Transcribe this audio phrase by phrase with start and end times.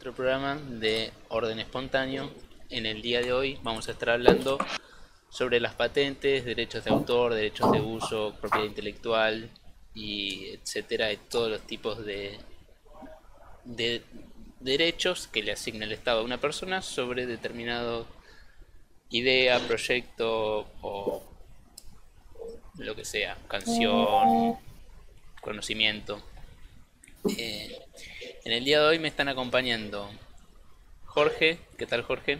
[0.00, 2.30] otro programa de orden espontáneo.
[2.70, 4.56] En el día de hoy vamos a estar hablando
[5.28, 9.50] sobre las patentes, derechos de autor, derechos de uso, propiedad intelectual
[9.94, 12.38] y etcétera, de todos los tipos de,
[13.66, 14.02] de
[14.60, 18.06] derechos que le asigna el Estado a una persona sobre determinado
[19.10, 21.22] idea, proyecto o
[22.78, 24.56] lo que sea, canción,
[25.42, 26.22] conocimiento.
[27.36, 27.78] Eh,
[28.44, 30.08] en el día de hoy me están acompañando
[31.04, 32.38] Jorge, ¿qué tal Jorge?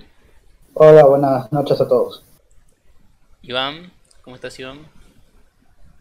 [0.75, 2.25] Hola, buenas noches a todos.
[3.43, 3.93] Iván,
[4.23, 4.87] ¿cómo estás Iván?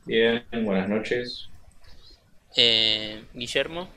[0.06, 1.50] Bien, buenas noches.
[2.56, 3.90] Eh, Guillermo,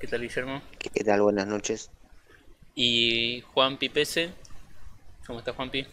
[0.00, 0.62] ¿qué tal Guillermo?
[0.78, 1.22] ¿Qué tal?
[1.22, 1.90] Buenas noches.
[2.74, 4.30] Y Juan Pipese,
[5.26, 5.86] ¿cómo estás Juanpi?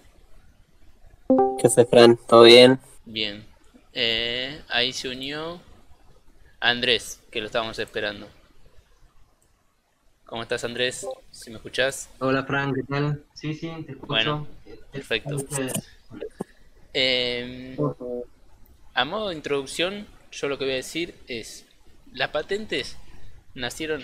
[1.60, 2.18] ¿Qué haces, Fran?
[2.28, 2.80] ¿Todo bien?
[3.06, 3.46] Bien.
[3.94, 5.62] Eh, ahí se unió
[6.60, 8.28] Andrés, que lo estábamos esperando.
[10.26, 11.06] ¿Cómo estás Andrés?
[11.30, 12.10] ¿Si me escuchás?
[12.18, 13.24] Hola Fran, ¿qué tal?
[13.36, 14.08] Sí, sí, te escucho.
[14.08, 14.48] Bueno,
[14.92, 15.38] perfecto.
[16.94, 17.78] Eh,
[18.96, 21.66] a modo de introducción, yo lo que voy a decir es,
[22.12, 22.98] las patentes
[23.54, 24.02] nacieron,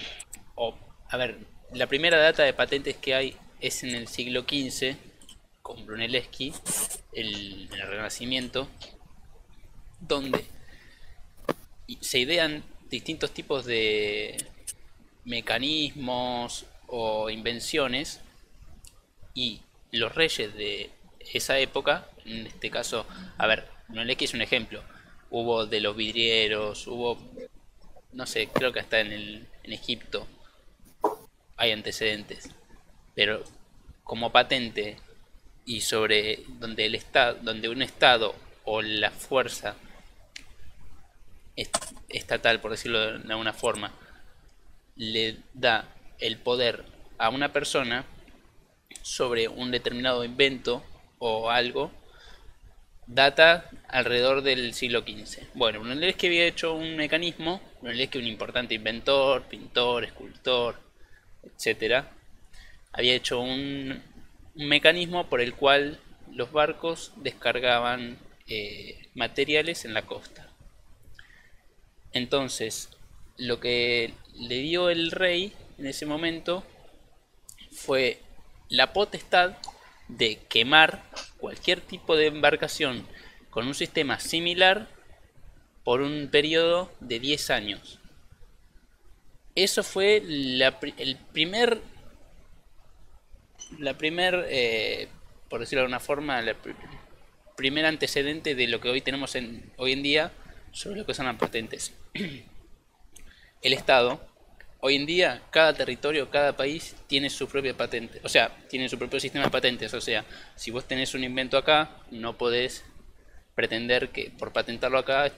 [0.53, 0.77] o,
[1.09, 1.39] a ver,
[1.73, 4.95] la primera data de patentes que hay es en el siglo XV,
[5.63, 6.53] con Brunelleschi,
[7.13, 8.67] el, el Renacimiento,
[9.99, 10.45] donde
[11.99, 14.37] se idean distintos tipos de
[15.25, 18.21] mecanismos o invenciones
[19.33, 23.05] y los reyes de esa época, en este caso,
[23.37, 24.83] a ver, Brunelleschi es un ejemplo,
[25.29, 27.17] hubo de los vidrieros, hubo,
[28.13, 30.27] no sé, creo que hasta en, el, en Egipto
[31.57, 32.49] hay antecedentes,
[33.15, 33.43] pero
[34.03, 34.97] como patente
[35.65, 39.75] y sobre donde el estado, donde un estado o la fuerza
[42.09, 43.93] estatal, por decirlo de alguna forma,
[45.01, 46.85] le da el poder
[47.17, 48.05] a una persona
[49.01, 50.83] sobre un determinado invento
[51.17, 51.91] o algo,
[53.07, 55.47] data alrededor del siglo XV.
[55.55, 55.81] Bueno,
[56.15, 57.61] que había hecho un mecanismo,
[58.11, 60.79] que un importante inventor, pintor, escultor,
[61.41, 62.11] etcétera,
[62.91, 64.03] había hecho un,
[64.55, 65.99] un, mecanismo por el cual
[66.31, 70.47] los barcos descargaban eh, materiales en la costa.
[72.13, 72.89] Entonces,
[73.37, 76.63] lo que le dio el rey en ese momento
[77.71, 78.19] fue
[78.69, 79.55] la potestad
[80.07, 81.03] de quemar
[81.37, 83.05] cualquier tipo de embarcación
[83.49, 84.87] con un sistema similar
[85.83, 87.99] por un periodo de 10 años.
[89.55, 91.79] Eso fue la, el primer,
[93.77, 95.07] la primer, eh,
[95.49, 96.55] por decirlo de alguna forma, el
[97.55, 100.31] primer antecedente de lo que hoy tenemos en, hoy en día
[100.71, 101.93] sobre lo que son las patentes.
[103.61, 104.19] El Estado,
[104.81, 108.97] hoy en día, cada territorio, cada país tiene su propia patente, o sea, tiene su
[108.97, 110.25] propio sistema de patentes, o sea,
[110.55, 112.83] si vos tenés un invento acá, no podés
[113.55, 115.31] pretender que por patentarlo acá,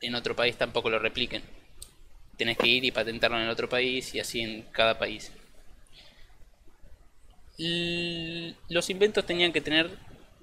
[0.00, 1.42] en otro país tampoco lo repliquen.
[2.36, 5.32] Tenés que ir y patentarlo en el otro país y así en cada país.
[8.68, 9.90] los inventos tenían que tener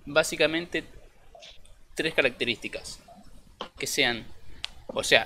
[0.05, 0.83] básicamente
[1.93, 2.99] tres características
[3.77, 4.25] que sean,
[4.87, 5.25] o sea,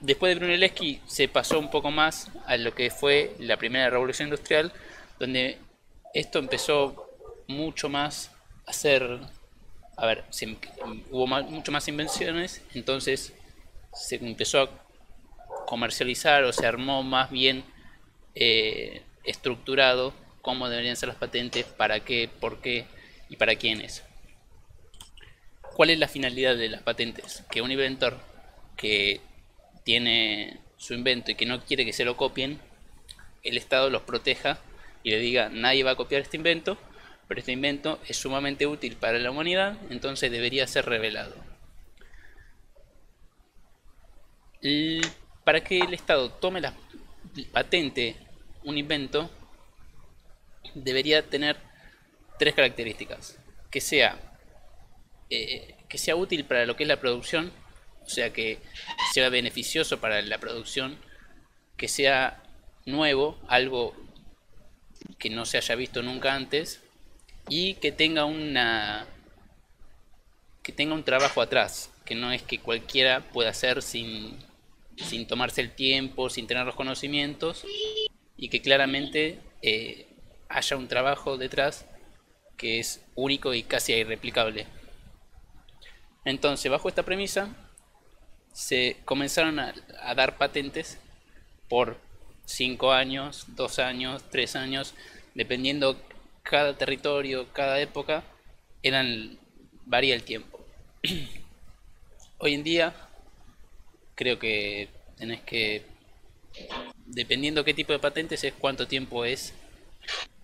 [0.00, 4.28] después de Brunelleschi se pasó un poco más a lo que fue la primera revolución
[4.28, 4.72] industrial,
[5.18, 5.58] donde
[6.14, 7.10] esto empezó
[7.48, 8.30] mucho más
[8.66, 9.20] a ser,
[9.96, 10.24] a ver,
[11.10, 13.32] hubo mucho más invenciones, entonces
[13.92, 14.70] se empezó a
[15.66, 17.64] comercializar o se armó más bien
[18.34, 22.86] eh, estructurado cómo deberían ser las patentes, para qué, por qué
[23.28, 24.02] y para quiénes.
[25.74, 27.44] ¿Cuál es la finalidad de las patentes?
[27.50, 28.18] Que un inventor
[28.76, 29.20] que
[29.84, 32.60] tiene su invento y que no quiere que se lo copien,
[33.42, 34.58] el Estado los proteja
[35.02, 36.78] y le diga nadie va a copiar este invento,
[37.28, 41.34] pero este invento es sumamente útil para la humanidad, entonces debería ser revelado.
[45.44, 46.72] para que el Estado tome la
[47.52, 48.16] patente
[48.64, 49.28] un invento,
[50.74, 51.56] debería tener
[52.38, 53.38] tres características.
[53.70, 54.16] Que sea
[55.30, 57.52] eh, que sea útil para lo que es la producción,
[58.04, 58.58] o sea que
[59.12, 60.98] sea beneficioso para la producción,
[61.76, 62.42] que sea
[62.86, 63.94] nuevo, algo
[65.18, 66.80] que no se haya visto nunca antes
[67.48, 69.06] y que tenga una
[70.62, 74.38] que tenga un trabajo atrás, que no es que cualquiera pueda hacer sin,
[74.96, 77.64] sin tomarse el tiempo, sin tener los conocimientos
[78.36, 80.06] y que claramente eh,
[80.48, 81.86] haya un trabajo detrás
[82.56, 84.66] que es único y casi irreplicable.
[86.24, 87.48] Entonces, bajo esta premisa,
[88.52, 89.74] se comenzaron a,
[90.14, 90.98] dar patentes
[91.68, 91.98] por
[92.44, 94.94] 5 años, 2 años, 3 años,
[95.34, 96.00] dependiendo
[96.42, 98.24] cada territorio, cada época,
[98.82, 99.38] eran
[99.86, 100.64] varía el tiempo.
[102.38, 102.94] Hoy en día
[104.14, 105.86] creo que tenés que
[107.06, 109.54] dependiendo qué tipo de patentes es cuánto tiempo es.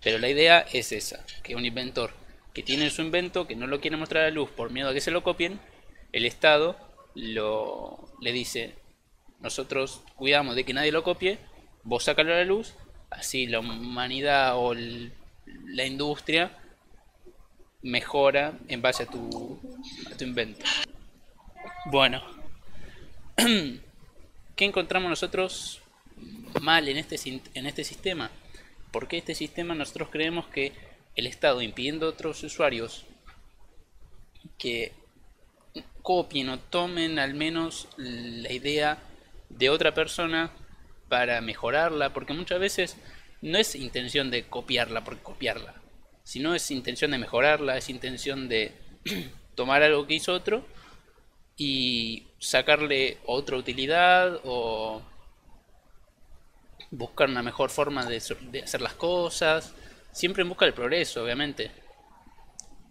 [0.01, 2.13] Pero la idea es esa, que un inventor
[2.53, 4.93] que tiene su invento, que no lo quiere mostrar a la luz por miedo a
[4.93, 5.59] que se lo copien,
[6.13, 6.77] el Estado
[7.19, 8.75] lo, le dice,
[9.39, 11.39] nosotros cuidamos de que nadie lo copie,
[11.83, 12.73] vos sacalo a la luz,
[13.09, 16.57] así la humanidad o la industria
[17.81, 19.59] mejora en base a tu,
[20.11, 20.65] a tu invento.
[21.85, 22.21] Bueno,
[24.55, 25.81] ¿qué encontramos nosotros
[26.61, 27.17] mal en este,
[27.53, 28.31] en este sistema?
[28.91, 30.73] Porque este sistema nosotros creemos que
[31.15, 33.05] el Estado impidiendo a otros usuarios
[34.57, 34.93] que
[36.09, 38.97] copien o tomen al menos la idea
[39.49, 40.49] de otra persona
[41.07, 42.97] para mejorarla, porque muchas veces
[43.43, 45.75] no es intención de copiarla por copiarla,
[46.23, 48.71] sino es intención de mejorarla, es intención de
[49.55, 50.65] tomar algo que hizo otro
[51.55, 55.03] y sacarle otra utilidad o
[56.89, 59.75] buscar una mejor forma de, hacer las cosas,
[60.11, 61.69] siempre en busca del progreso, obviamente.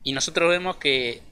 [0.04, 1.27] Y nosotros vemos que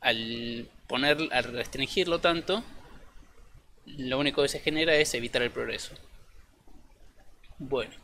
[0.00, 2.64] al poner, al restringirlo tanto,
[3.86, 5.94] lo único que se genera es evitar el progreso.
[7.58, 7.94] Bueno,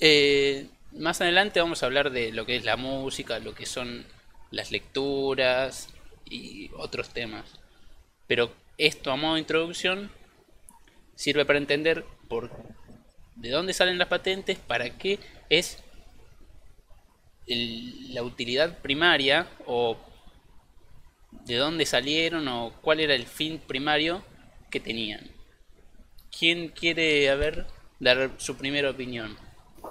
[0.00, 4.06] eh, más adelante vamos a hablar de lo que es la música, lo que son
[4.50, 5.88] las lecturas
[6.24, 7.58] y otros temas.
[8.26, 10.10] Pero esto a modo de introducción
[11.14, 12.50] sirve para entender por
[13.34, 15.18] de dónde salen las patentes, para qué
[15.48, 15.82] es
[17.46, 19.96] la utilidad primaria o
[21.48, 24.20] de dónde salieron o cuál era el fin primario
[24.70, 25.20] que tenían.
[26.38, 27.36] ¿Quién quiere a
[27.98, 29.34] dar su primera opinión?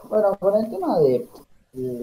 [0.08, 1.28] Bueno, con el tema de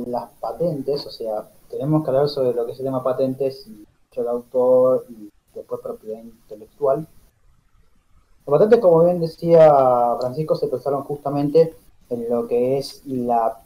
[0.09, 3.69] las patentes, o sea, tenemos que hablar sobre lo que se llama patentes,
[4.13, 7.07] el autor y después propiedad intelectual.
[8.47, 11.75] Las patentes, como bien decía Francisco, se pensaron justamente
[12.11, 13.61] en lo que es la,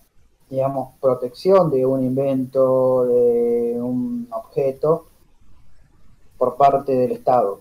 [0.50, 5.06] digamos, protección de un invento, de un objeto,
[6.38, 7.60] por parte del Estado.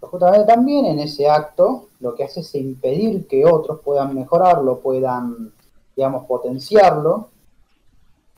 [0.00, 5.52] Justamente también en ese acto lo que hace es impedir que otros puedan mejorarlo, puedan,
[5.96, 7.30] digamos, potenciarlo.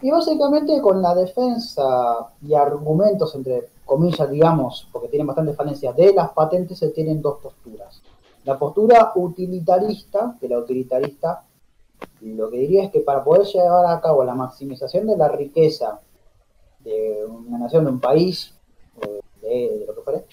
[0.00, 6.14] Y básicamente con la defensa y argumentos entre comillas, digamos, porque tienen bastantes falencias, de
[6.14, 8.00] las patentes se tienen dos posturas.
[8.44, 11.44] La postura utilitarista, que la utilitarista
[12.20, 16.00] lo que diría es que para poder llevar a cabo la maximización de la riqueza
[16.80, 18.54] de una nación, de un país,
[19.48, 20.24] de, lo que fuere,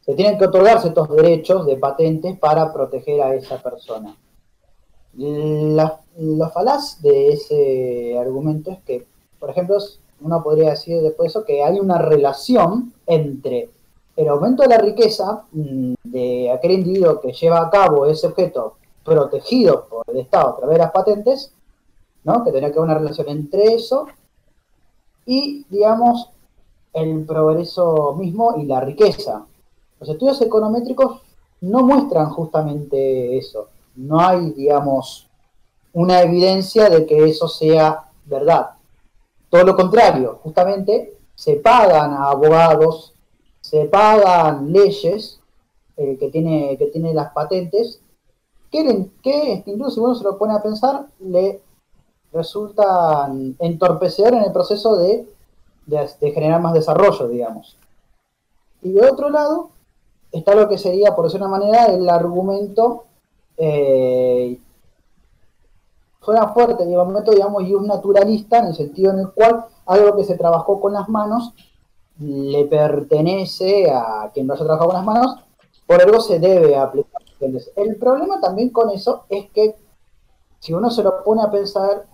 [0.00, 4.16] se tienen que otorgarse estos derechos de patentes para proteger a esa persona.
[5.14, 6.00] La,
[6.52, 9.06] falaz de ese argumento es que,
[9.38, 9.78] por ejemplo,
[10.20, 13.70] uno podría decir después de eso que hay una relación entre
[14.16, 18.76] el aumento de la riqueza mm, de aquel individuo que lleva a cabo ese objeto
[19.04, 21.52] protegido por el Estado a través de las patentes,
[22.24, 22.44] ¿no?
[22.44, 24.06] que tendría que haber una relación entre eso
[25.24, 26.30] y, digamos,
[26.92, 29.46] el progreso mismo y la riqueza.
[30.00, 31.22] Los estudios econométricos
[31.60, 33.68] no muestran justamente eso.
[33.96, 35.28] No hay, digamos,
[35.92, 38.70] una evidencia de que eso sea verdad.
[39.48, 43.14] Todo lo contrario, justamente se pagan a abogados,
[43.60, 45.40] se pagan leyes
[45.96, 48.00] eh, que, tiene, que tiene las patentes,
[48.70, 51.62] que, que incluso si uno se lo pone a pensar, le
[52.32, 55.26] resultan entorpecedor en el proceso de,
[55.86, 57.76] de, generar más desarrollo, digamos.
[58.82, 59.70] Y de otro lado,
[60.32, 63.04] está lo que sería, por decir una manera, el argumento
[63.56, 64.58] eh,
[66.20, 70.16] suena fuerte y momento, digamos, y un naturalista en el sentido en el cual algo
[70.16, 71.54] que se trabajó con las manos
[72.18, 75.36] le pertenece a quien lo haya trabajado con las manos,
[75.86, 77.22] por algo se debe aplicar.
[77.76, 79.76] El problema también con eso es que
[80.58, 82.06] si uno se lo pone a pensar,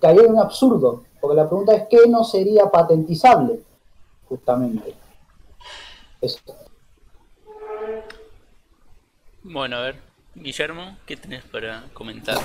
[0.00, 3.60] caería en un absurdo, porque la pregunta es ¿qué no sería patentizable?
[4.28, 4.94] Justamente.
[6.20, 6.40] Eso.
[9.42, 10.00] Bueno, a ver,
[10.34, 12.36] Guillermo, ¿qué tenés para comentar?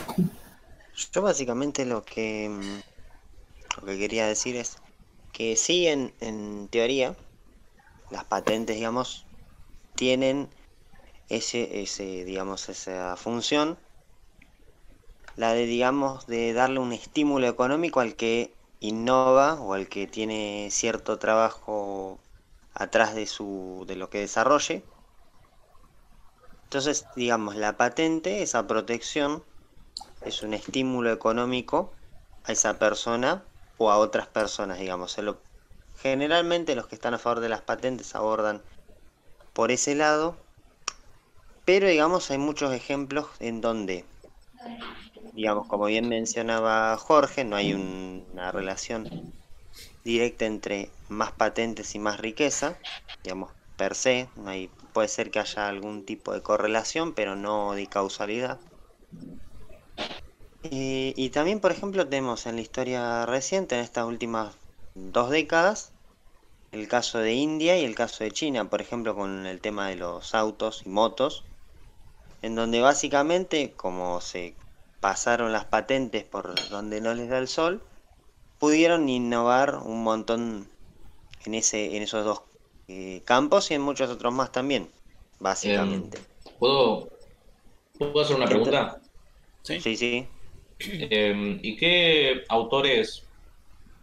[1.14, 2.50] Yo básicamente lo que,
[3.80, 4.78] lo que quería decir es
[5.32, 7.16] que sí, en, en teoría,
[8.12, 9.26] las patentes, digamos,
[9.96, 10.50] tienen
[11.30, 13.78] ese, ese, digamos, esa función,
[15.38, 20.68] la de, digamos, de darle un estímulo económico al que innova o al que tiene
[20.72, 22.20] cierto trabajo
[22.74, 24.84] atrás de, su, de lo que desarrolle,
[26.64, 29.44] Entonces, digamos, la patente, esa protección,
[30.22, 31.94] es un estímulo económico
[32.44, 33.44] a esa persona
[33.78, 35.16] o a otras personas, digamos.
[36.02, 38.62] Generalmente los que están a favor de las patentes abordan
[39.54, 40.38] por ese lado,
[41.66, 44.06] pero digamos hay muchos ejemplos en donde,
[45.34, 49.10] digamos, como bien mencionaba Jorge, no hay un- una relación
[50.04, 52.80] directa entre más patentes y más riqueza,
[53.24, 57.74] digamos, per se, no hay, puede ser que haya algún tipo de correlación, pero no
[57.74, 58.60] de causalidad.
[60.64, 64.56] Y también, por ejemplo, tenemos en la historia reciente, en estas últimas
[64.96, 65.94] dos décadas,
[66.72, 69.98] el caso de India y el caso de China, por ejemplo, con el tema de
[69.98, 71.46] los autos y motos,
[72.42, 74.61] en donde básicamente, como se
[75.02, 77.82] pasaron las patentes por donde no les da el sol,
[78.60, 80.70] pudieron innovar un montón
[81.46, 82.44] en ese, en esos dos
[82.88, 84.88] eh, campos y en muchos otros más también,
[85.40, 86.20] básicamente.
[86.60, 87.10] ¿Puedo,
[87.98, 89.02] ¿Puedo hacer una pregunta?
[89.64, 89.82] ¿Sí?
[89.82, 90.28] Sí, sí.
[90.80, 93.24] Eh, ¿Y qué autores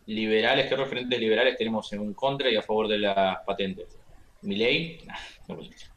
[0.07, 3.97] liberales, qué referentes liberales tenemos en contra y a favor de las patentes?
[4.43, 5.01] ¿Milei?
[5.07, 5.15] Nah,
[5.49, 5.89] no decir.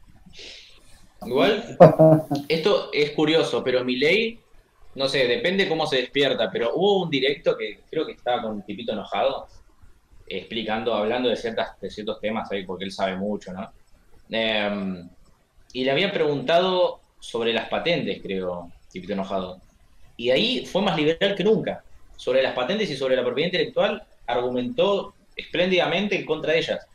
[1.26, 1.76] Igual,
[2.48, 4.38] esto es curioso, pero Milei,
[4.94, 8.52] no sé, depende cómo se despierta, pero hubo un directo que creo que estaba con
[8.52, 9.46] un tipito enojado,
[10.26, 13.72] explicando, hablando de, ciertas, de ciertos temas ahí, porque él sabe mucho, ¿no?
[14.30, 15.04] Eh,
[15.72, 19.60] y le habían preguntado sobre las patentes, creo, tipito enojado.
[20.16, 21.82] Y ahí fue más liberal que nunca.
[22.16, 26.86] Sobre las patentes y sobre la propiedad intelectual, argumentó espléndidamente en contra de ellas.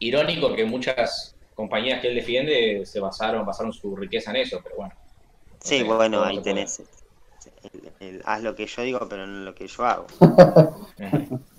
[0.00, 4.76] Irónico que muchas compañías que él defiende se basaron, basaron su riqueza en eso, pero
[4.76, 4.94] bueno.
[5.64, 6.80] Sí, bueno, ahí tenés.
[7.72, 10.06] el- el haz lo que yo digo, pero no lo que yo hago.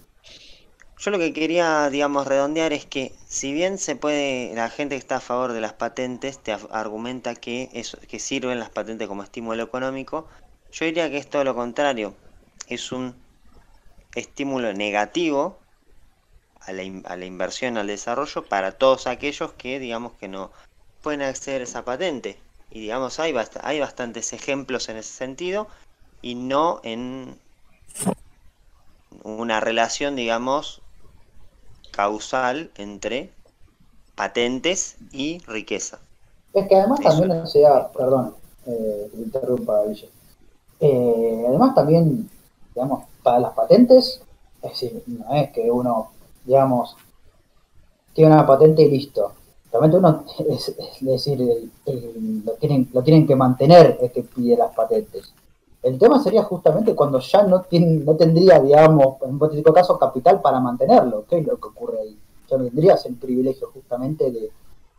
[0.98, 5.00] Yo lo que quería, digamos, redondear es que si bien se puede, la gente que
[5.00, 9.24] está a favor de las patentes te argumenta que, eso, que sirven las patentes como
[9.24, 10.28] estímulo económico,
[10.72, 12.16] yo diría que es todo lo contrario.
[12.68, 13.16] Es un
[14.16, 15.60] estímulo negativo
[16.62, 20.52] a la, in- a la inversión, al desarrollo para todos aquellos que, digamos, que no
[21.02, 22.45] pueden acceder a esa patente.
[22.72, 25.68] Y, digamos, hay, bast- hay bastantes ejemplos en ese sentido
[26.22, 27.38] y no en
[29.24, 30.82] una relación, digamos,
[31.92, 33.32] causal entre
[34.16, 36.00] patentes y riqueza.
[36.54, 37.10] Es que además Eso.
[37.10, 40.10] también, o sea, perdón, eh, que interrumpa, Guille.
[40.80, 42.30] Eh, además también,
[42.74, 44.22] digamos, para las patentes,
[44.62, 46.12] es decir, no es que uno,
[46.46, 46.96] digamos,
[48.14, 49.34] tiene una patente y listo.
[49.76, 54.74] Realmente uno, es, decir, el- lo, tienen, lo tienen que mantener el que pide las
[54.74, 55.34] patentes.
[55.84, 60.00] El tema sería justamente cuando ya no, tiene, no tendría, digamos, en un hipotético caso,
[60.00, 61.26] capital para mantenerlo.
[61.30, 62.18] ¿Qué es lo que ocurre ahí?
[62.50, 64.50] Ya no tendrías el privilegio justamente de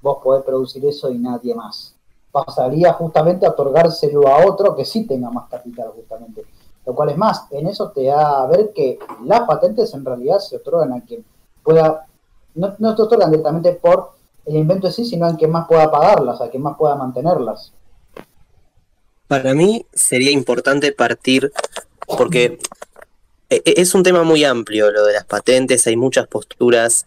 [0.02, 1.95] vos poder producir eso y nadie más.
[2.30, 6.45] Pasaría justamente a otorgárselo a otro que sí tenga más capital justamente.
[6.85, 10.38] Lo cual es más, en eso te da a ver que las patentes en realidad
[10.38, 11.25] se otorgan a quien
[11.62, 12.06] pueda,
[12.54, 14.15] no, no te otorgan directamente por
[14.46, 17.72] el invento en sí, sino a quien más pueda pagarlas, a quien más pueda mantenerlas.
[19.26, 21.52] Para mí sería importante partir,
[22.06, 22.58] porque
[23.50, 27.06] e- e- es un tema muy amplio lo de las patentes, hay muchas posturas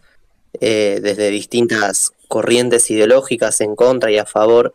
[0.60, 4.74] eh, desde distintas corrientes ideológicas en contra y a favor.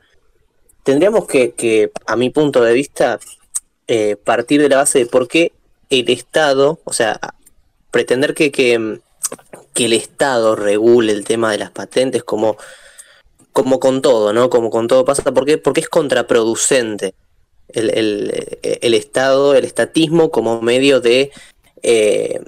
[0.83, 3.19] Tendríamos que, que, a mi punto de vista,
[3.87, 5.51] eh, partir de la base de por qué
[5.89, 7.19] el Estado, o sea,
[7.91, 8.99] pretender que, que,
[9.75, 12.57] que el Estado regule el tema de las patentes como,
[13.53, 14.49] como con todo, ¿no?
[14.49, 15.57] Como con todo pasa, ¿por qué?
[15.57, 17.13] Porque es contraproducente
[17.69, 21.31] el, el- el Estado, el estatismo como medio de
[21.83, 22.41] eh,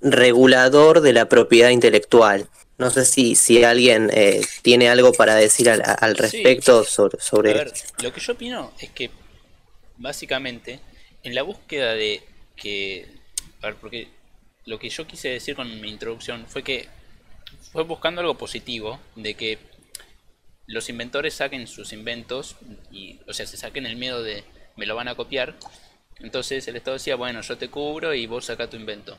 [0.00, 2.48] regulador de la propiedad intelectual.
[2.78, 6.22] No sé si, si alguien eh, tiene algo para decir al, al Sí.
[6.22, 9.10] respecto sobre, A sobre ver, lo que yo opino es que
[9.98, 10.80] básicamente
[11.22, 12.22] en la búsqueda de
[12.56, 13.06] que,
[13.62, 14.08] a ver, porque
[14.70, 16.88] lo que yo quise decir con mi introducción fue que
[17.72, 19.58] fue buscando algo positivo de que
[20.68, 22.54] los inventores saquen sus inventos
[22.92, 24.44] y, o sea, se saquen el miedo de
[24.76, 25.56] me lo van a copiar.
[26.20, 29.18] Entonces el Estado decía, bueno, yo te cubro y vos saca tu invento.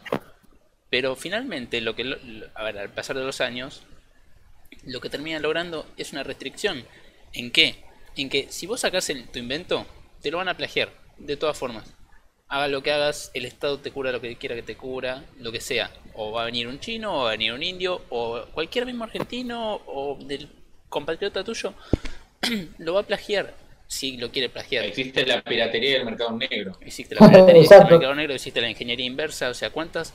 [0.90, 2.04] Pero finalmente, lo que,
[2.56, 3.84] a ver, al pasar de los años,
[4.86, 6.86] lo que termina logrando es una restricción.
[7.34, 7.84] ¿En qué?
[8.16, 9.86] En que si vos sacás el- tu invento,
[10.22, 11.94] te lo van a plagiar, de todas formas.
[12.52, 15.54] Haga lo que hagas, el Estado te cura lo que quiera que te cura, lo
[15.54, 15.90] que sea.
[16.14, 19.06] O va a venir un chino, o va a venir un indio, o cualquier mismo
[19.06, 20.50] argentino, o del
[20.90, 21.74] compatriota tuyo,
[22.78, 23.54] lo va a plagiar,
[23.88, 24.84] si lo quiere plagiar.
[24.84, 26.78] Existe la piratería del mercado negro.
[26.82, 27.94] Existe la piratería, existe el Exacto.
[27.94, 30.14] mercado negro, existe la ingeniería inversa, o sea, ¿cuántas,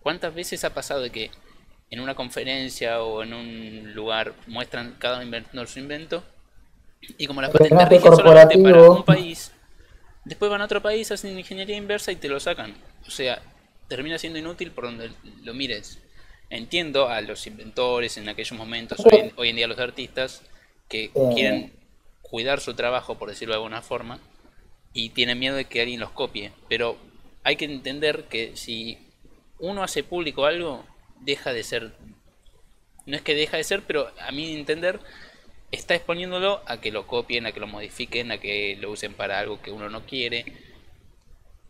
[0.00, 1.30] ¿cuántas veces ha pasado de que
[1.90, 6.24] en una conferencia o en un lugar muestran cada uno inventando su invento
[7.18, 9.52] Y como las patentes rigen solamente para un país,
[10.24, 12.74] después van a otro país, hacen ingeniería inversa y te lo sacan.
[13.06, 13.42] O sea,
[13.88, 15.10] termina siendo inútil por donde
[15.42, 15.98] lo mires.
[16.50, 20.42] Entiendo a los inventores en aquellos momentos, hoy en, hoy en día los artistas,
[20.88, 21.72] que quieren
[22.22, 24.20] cuidar su trabajo, por decirlo de alguna forma,
[24.92, 26.52] y tienen miedo de que alguien los copie.
[26.68, 26.98] Pero
[27.42, 28.98] hay que entender que si
[29.58, 30.84] uno hace público algo,
[31.20, 31.92] deja de ser...
[33.06, 35.00] No es que deja de ser, pero a mi entender,
[35.74, 39.38] está exponiéndolo a que lo copien, a que lo modifiquen, a que lo usen para
[39.38, 40.44] algo que uno no quiere.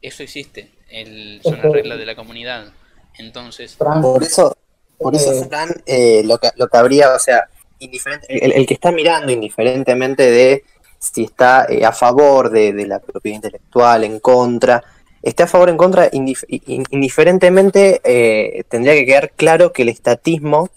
[0.02, 1.74] Eso existe, el, son las Ojo.
[1.74, 2.72] reglas de la comunidad.
[3.18, 4.56] Entonces, Por eso,
[4.98, 8.66] por eso, Eh, Fran, eh, lo, que, lo que habría, o sea, indiferente- el, el
[8.66, 10.64] que está mirando, indiferentemente de
[10.98, 14.82] si está eh, a favor de, de la propiedad intelectual, en contra,
[15.22, 19.82] esté a favor o en contra, indif- in- indiferentemente eh, tendría que quedar claro que
[19.82, 20.68] el estatismo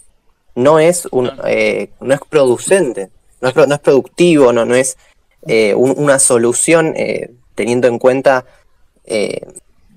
[0.55, 1.33] no es un, No.
[1.47, 3.09] eh, no es producente,
[3.41, 4.97] no es, no es productivo, no, no es
[5.47, 8.45] eh, un- una solución eh, teniendo en cuenta,
[9.05, 9.41] eh,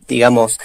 [0.09, 0.59] digamos,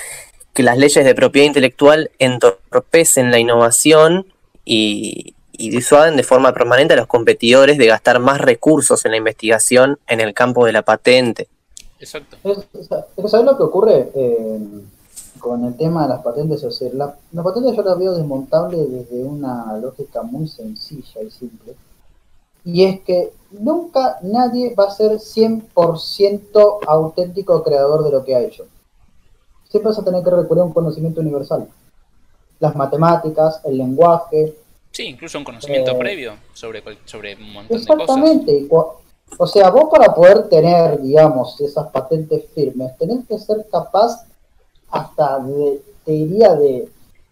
[0.54, 4.28] que las leyes de propiedad intelectual entorpecen la innovación
[4.64, 9.18] y, y disuaden de forma permanente a los competidores de gastar más recursos en la
[9.18, 11.48] investigación en el campo de la patente.
[12.00, 12.38] exacto.
[12.44, 14.60] Es, es- es- ¿Sabes lo que ocurre eh,
[15.40, 16.64] con el tema de las patentes?
[16.64, 21.30] O sea, la, la patente yo la veo desmontable desde una lógica muy sencilla y
[21.32, 21.74] simple.
[22.66, 28.42] Y es que nunca nadie va a ser 100% auténtico creador de lo que ha
[28.42, 28.66] hecho.
[29.70, 31.68] Siempre vas a tener que recurrir a un conocimiento universal.
[32.60, 34.56] Las matemáticas, el lenguaje,
[34.96, 38.00] Sí, incluso un conocimiento Eh, previo sobre, sobre un montón de cosas.
[38.00, 38.68] Exactamente.
[39.38, 44.26] O sea, vos para poder tener, digamos, esas patentes firmes, tenés que ser capaz
[44.90, 46.88] hasta de, te diría, de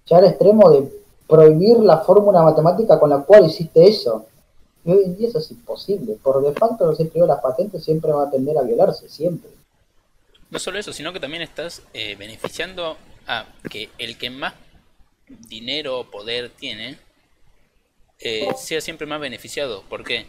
[0.05, 0.91] ya al extremo de
[1.25, 4.25] prohibir la fórmula matemática con la cual hiciste eso.
[4.85, 6.17] Y hoy en día eso es imposible.
[6.21, 9.49] Por de facto, los escribos las patentes siempre van a tender a violarse, siempre.
[10.49, 12.97] No solo eso, sino que también estás eh, beneficiando
[13.27, 14.53] a que el que más
[15.47, 16.97] dinero o poder tiene
[18.19, 19.83] eh, sea siempre más beneficiado.
[19.89, 20.27] ¿Por qué?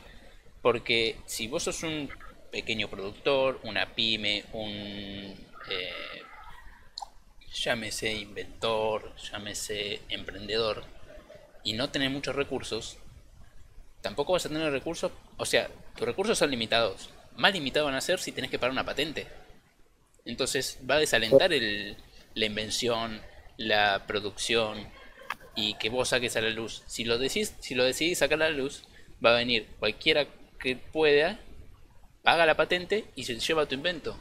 [0.63, 2.09] Porque si vos sos un
[2.51, 5.35] pequeño productor, una pyme, un eh,
[7.53, 10.85] llámese inventor, llámese emprendedor,
[11.63, 12.99] y no tenés muchos recursos,
[14.05, 17.09] tampoco vas a tener recursos, o sea, tus recursos son limitados.
[17.37, 19.27] Más limitados van a ser si tenés que pagar una patente.
[20.27, 21.97] Entonces va a desalentar el,
[22.35, 23.23] la invención,
[23.57, 24.77] la producción
[25.57, 26.83] y que vos saques a la luz.
[26.87, 28.85] Si lo decís, si lo decidís sacar a la luz,
[29.25, 30.27] va a venir cualquiera
[30.61, 31.41] que pueda,
[32.23, 34.15] paga la patente y se lleva tu invento.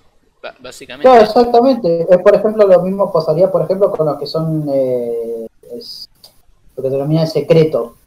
[0.59, 1.09] Básicamente.
[1.09, 2.07] Claro, exactamente.
[2.23, 6.95] Por ejemplo, lo mismo pasaría, por ejemplo, con los que son eh, lo que se
[6.95, 7.97] denomina secreto,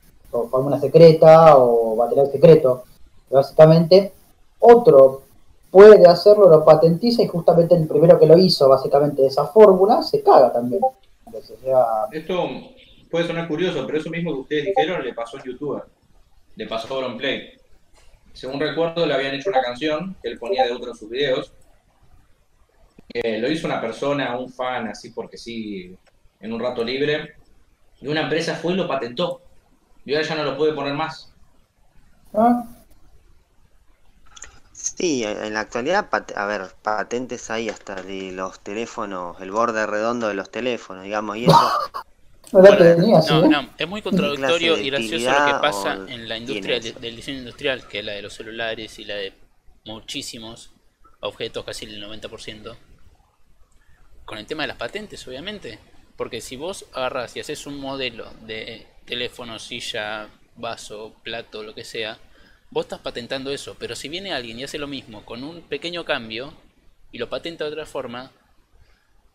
[0.44, 2.85] fórmula secreta o material secreto.
[3.31, 4.12] Básicamente,
[4.59, 5.22] otro
[5.70, 10.22] puede hacerlo, lo patentiza y justamente el primero que lo hizo, básicamente, esa fórmula, se
[10.22, 10.81] caga también.
[12.12, 12.49] Esto
[13.11, 15.83] puede sonar curioso, pero eso mismo que ustedes dijeron le pasó a youtuber.
[16.55, 17.53] Le pasó a Auronplay.
[18.33, 21.53] Según recuerdo, le habían hecho una canción que él ponía de otro en sus videos.
[23.12, 25.96] Eh, lo hizo una persona, un fan, así porque sí,
[26.40, 27.35] en un rato libre.
[28.01, 29.40] Y una empresa fue y lo patentó.
[30.07, 31.31] Y ahora ya no lo puede poner más.
[32.33, 32.66] ¿Ah?
[34.73, 40.29] Sí, en la actualidad, a ver, patentes hay hasta de los teléfonos, el borde redondo
[40.29, 41.75] de los teléfonos, digamos, y eso,
[42.53, 46.29] Bueno, tenía, sí, no, no, es muy contradictorio y gracioso lo que pasa o en
[46.29, 49.33] la industria de- del diseño industrial, que es la de los celulares y la de
[49.85, 50.71] muchísimos
[51.21, 52.77] objetos, casi el 90%,
[54.25, 55.79] con el tema de las patentes, obviamente.
[56.17, 61.85] Porque si vos agarrás y haces un modelo de teléfono, silla, vaso, plato, lo que
[61.85, 62.19] sea,
[62.71, 63.77] vos estás patentando eso.
[63.79, 66.53] Pero si viene alguien y hace lo mismo con un pequeño cambio
[67.13, 68.31] y lo patenta de otra forma,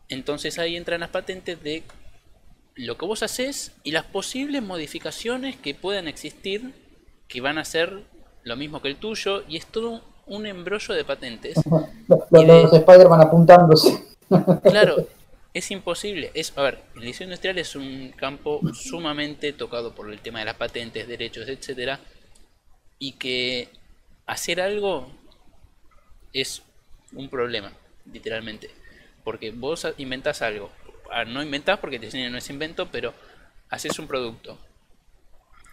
[0.08, 1.82] entonces ahí entran las patentes de
[2.74, 6.72] lo que vos haces y las posibles modificaciones que puedan existir
[7.28, 8.02] que van a ser
[8.44, 11.56] lo mismo que el tuyo y es todo un embrollo de patentes.
[12.08, 14.02] Los, de- los Spider-Man apuntándose.
[14.62, 15.06] Claro,
[15.54, 16.30] es imposible.
[16.34, 20.46] Es, a ver, el diseño industrial es un campo sumamente tocado por el tema de
[20.46, 22.00] las patentes, derechos, etcétera,
[22.98, 23.68] y que
[24.26, 25.10] hacer algo
[26.32, 26.62] es
[27.12, 27.72] un problema,
[28.10, 28.70] literalmente,
[29.24, 30.70] porque vos inventás algo,
[31.12, 33.12] Ah, no inventás porque el diseño no es invento, pero
[33.68, 34.58] haces un producto.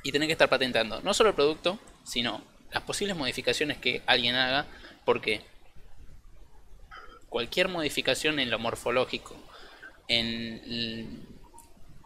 [0.03, 4.35] Y tenés que estar patentando no solo el producto, sino las posibles modificaciones que alguien
[4.35, 4.67] haga,
[5.05, 5.41] porque
[7.29, 9.35] cualquier modificación en lo morfológico,
[10.09, 10.27] en
[10.65, 11.07] el,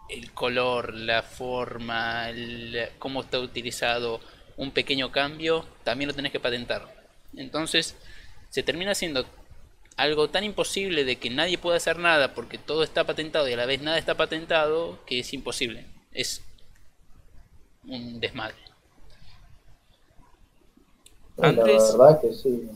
[0.09, 4.21] el color, la forma, el- cómo está utilizado,
[4.57, 7.07] un pequeño cambio, también lo tenés que patentar.
[7.35, 7.95] Entonces,
[8.49, 9.25] se termina siendo
[9.97, 13.57] algo tan imposible de que nadie pueda hacer nada porque todo está patentado y a
[13.57, 15.85] la vez nada está patentado que es imposible.
[16.11, 16.43] Es
[17.87, 18.57] un desmadre.
[21.37, 22.69] La Andrés, verdad que sí.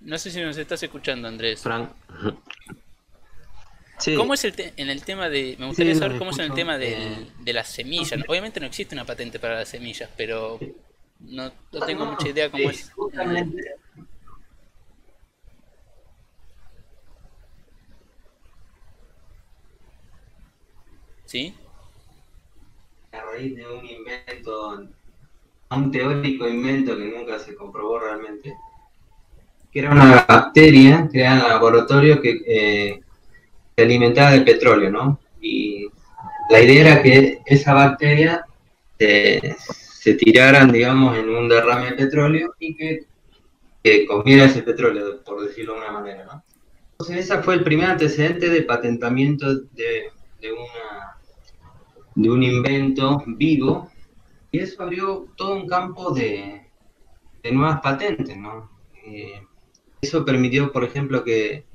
[0.00, 1.62] no sé si nos estás escuchando, Andrés.
[1.62, 1.90] Frank.
[3.98, 5.56] Sí, ¿Cómo es el te- en el tema de...
[5.58, 8.20] Me gustaría Sí, saber cómo es en el tema del- Eh, de las semillas.
[8.26, 10.60] Obviamente no existe una patente para las semillas, pero
[11.20, 12.90] no, no tengo mucha idea cómo sí, es.
[12.94, 13.62] Justamente,
[21.24, 21.54] ¿Sí?
[23.12, 24.88] a raíz de un invento,
[25.70, 28.54] un teórico invento que nunca se comprobó realmente,
[29.70, 33.00] que era una bacteria creada en el laboratorio que eh,
[33.78, 35.20] se alimentaba de petróleo, ¿no?
[35.40, 35.86] Y
[36.50, 38.44] la idea era que esa bacteria
[38.98, 43.06] se, se tiraran, digamos, en un derrame de petróleo y que,
[43.84, 46.42] que comiera ese petróleo, por decirlo de una manera, ¿no?
[46.90, 50.10] Entonces, ese fue el primer antecedente de patentamiento de,
[50.40, 51.16] de una
[52.16, 53.92] de un invento vivo
[54.50, 56.66] y eso abrió todo un campo de,
[57.44, 58.72] de nuevas patentes, ¿no?
[59.06, 59.40] Eh,
[60.00, 61.67] eso permitió, por ejemplo, que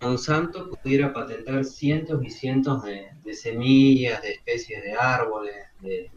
[0.00, 6.10] Monsanto pudiera patentar cientos y cientos de, de semillas, de especies de árboles, de,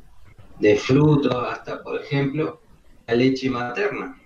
[0.59, 2.61] de frutos, hasta, por ejemplo,
[3.07, 4.19] la leche materna.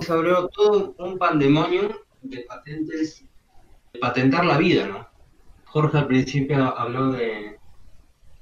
[0.00, 3.24] Eso abrió todo un pandemonio de patentes,
[3.92, 5.08] de patentar la vida, ¿no?
[5.64, 7.58] Jorge al principio habló de,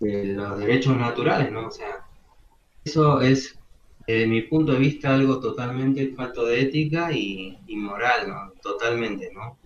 [0.00, 1.68] de los derechos naturales, ¿no?
[1.68, 2.06] O sea,
[2.84, 3.58] eso es,
[4.06, 8.52] desde mi punto de vista, algo totalmente falto de ética y, y moral, ¿no?
[8.60, 9.58] Totalmente, ¿no?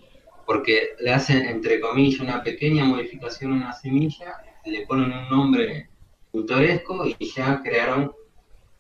[0.47, 5.89] Porque le hacen, entre comillas, una pequeña modificación a una semilla, le ponen un nombre
[6.33, 8.13] pintoresco y ya crearon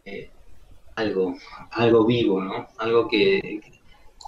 [0.05, 0.31] eh,
[0.95, 1.35] algo,
[1.73, 2.69] algo vivo, ¿no?
[2.79, 3.81] Algo que, que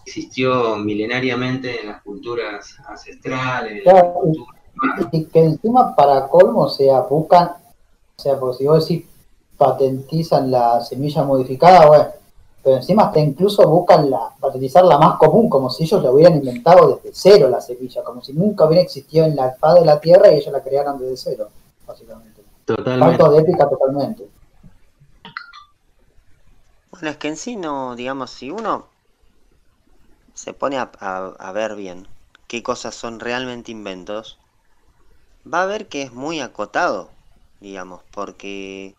[0.04, 4.14] existió milenariamente en las culturas ancestrales, Claro,
[5.12, 7.48] Y que encima para colmo, o sea, buscan,
[8.16, 9.06] o sea, porque si vos decís
[9.56, 12.06] patentizan la semilla modificada, bueno,
[12.62, 16.36] pero encima hasta incluso buscan la, patentizar la más común, como si ellos la hubieran
[16.36, 20.00] inventado desde cero la semilla, como si nunca hubiera existido en la faz de la
[20.00, 21.48] Tierra y ellos la crearon desde cero,
[21.86, 22.42] básicamente.
[22.64, 23.18] Totalmente.
[23.18, 24.28] Falto de ética totalmente.
[26.90, 28.90] Bueno, es que en sí no, digamos, si uno
[30.32, 32.08] se pone a, a- a ver bien
[32.46, 34.38] qué cosas son realmente inventos,
[35.52, 37.10] va a ver que es muy acotado,
[37.58, 38.94] digamos, porque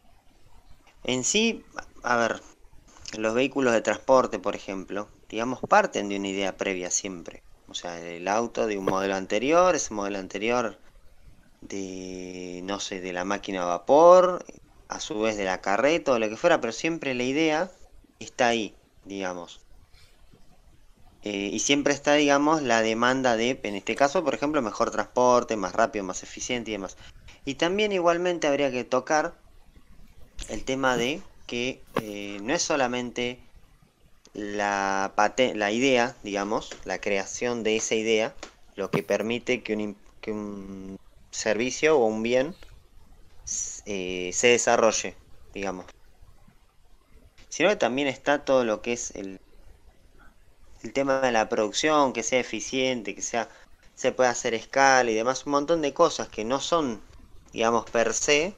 [1.03, 1.65] en sí,
[2.03, 2.41] a ver,
[3.17, 7.41] los vehículos de transporte, por ejemplo, digamos, parten de una idea previa siempre.
[7.67, 10.77] O sea, el auto de un modelo anterior, ese modelo anterior
[11.61, 14.45] de, no sé, de la máquina a vapor,
[14.87, 17.71] a su vez de la carreta o lo que fuera, pero siempre la idea
[18.19, 19.61] está ahí, digamos.
[21.23, 25.57] Eh, y siempre está, digamos, la demanda de, en este caso, por ejemplo, mejor transporte,
[25.57, 26.97] más rápido, más eficiente y demás.
[27.45, 29.33] Y también igualmente habría que tocar
[30.47, 33.39] el tema de que eh, no es solamente
[34.33, 35.11] la,
[35.71, 38.35] idea, digamos, la creación de esa idea,
[38.75, 40.99] lo que permite que un,
[41.31, 42.55] servicio o un bien
[43.87, 45.15] eh, se desarrolle,
[45.53, 45.87] digamos.
[47.49, 49.39] Sino que también está todo lo que es el,
[50.83, 53.49] el tema de la producción, que sea eficiente, que sea
[53.95, 57.01] se pueda hacer escala y demás, un montón de cosas que no son,
[57.51, 58.55] digamos, per se,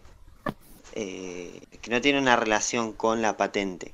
[0.94, 3.94] eh, que no tienen una relación con la patente.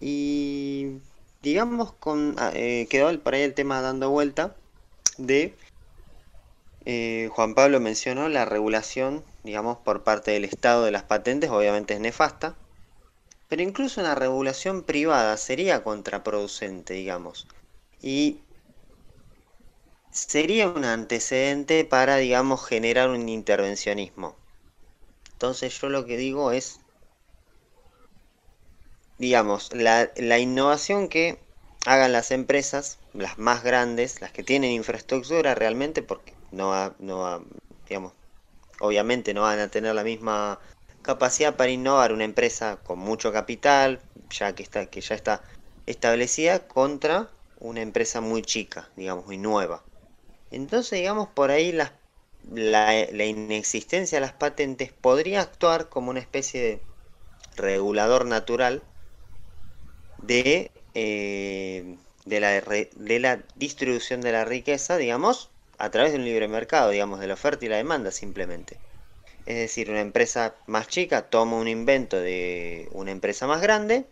[0.00, 1.00] Y
[1.42, 4.56] digamos, con, ah, eh, quedó por ahí el tema dando vuelta
[5.18, 5.54] de
[6.86, 11.94] eh, Juan Pablo mencionó la regulación, digamos, por parte del Estado de las patentes, obviamente
[11.94, 12.56] es nefasta,
[13.48, 17.46] pero incluso una regulación privada sería contraproducente, digamos,
[18.00, 18.40] y
[20.10, 24.39] sería un antecedente para, digamos, generar un intervencionismo.
[25.40, 26.80] Entonces yo lo que digo es,
[29.16, 31.38] digamos, la, la innovación que
[31.86, 37.42] hagan las empresas, las más grandes, las que tienen infraestructura realmente, porque no no
[37.88, 38.12] digamos,
[38.80, 40.60] obviamente no van a tener la misma
[41.00, 43.98] capacidad para innovar una empresa con mucho capital,
[44.28, 45.42] ya que está, que ya está
[45.86, 49.82] establecida, contra una empresa muy chica, digamos, muy nueva.
[50.50, 51.92] Entonces, digamos, por ahí las,
[52.48, 56.82] la, la inexistencia de las patentes podría actuar como una especie de
[57.56, 58.82] regulador natural
[60.18, 66.24] de, eh, de, la, de la distribución de la riqueza, digamos, a través de un
[66.24, 68.78] libre mercado, digamos, de la oferta y la demanda simplemente.
[69.46, 74.06] Es decir, una empresa más chica toma un invento de una empresa más grande,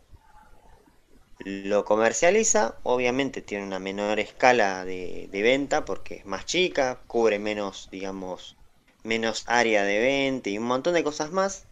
[1.41, 7.89] lo comercializa, obviamente tiene una menor escala de, venta porque es más chica, cubre menos,
[7.91, 8.57] digamos,
[9.05, 11.67] menos área de venta y un montón de cosas más.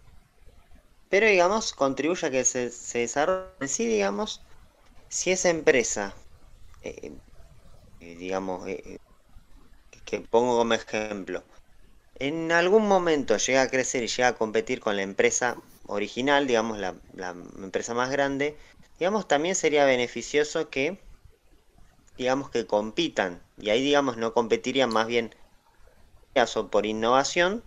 [1.09, 4.45] Pero digamos, contribuye a que se, se desarrolle sí, digamos,
[5.09, 6.15] si esa empresa,
[6.83, 7.13] eh,
[8.01, 8.99] eh, digamos, eh,
[10.05, 11.45] que pongo como ejemplo,
[12.17, 16.79] en algún momento llega a crecer y llega a competir con la empresa original, digamos,
[16.79, 16.97] la
[17.63, 18.57] empresa más grande,
[18.99, 20.99] digamos, también sería beneficioso que,
[22.17, 23.43] digamos, que compitan.
[23.59, 25.35] Y ahí, digamos, no competirían más bien
[26.57, 27.63] o por innovación,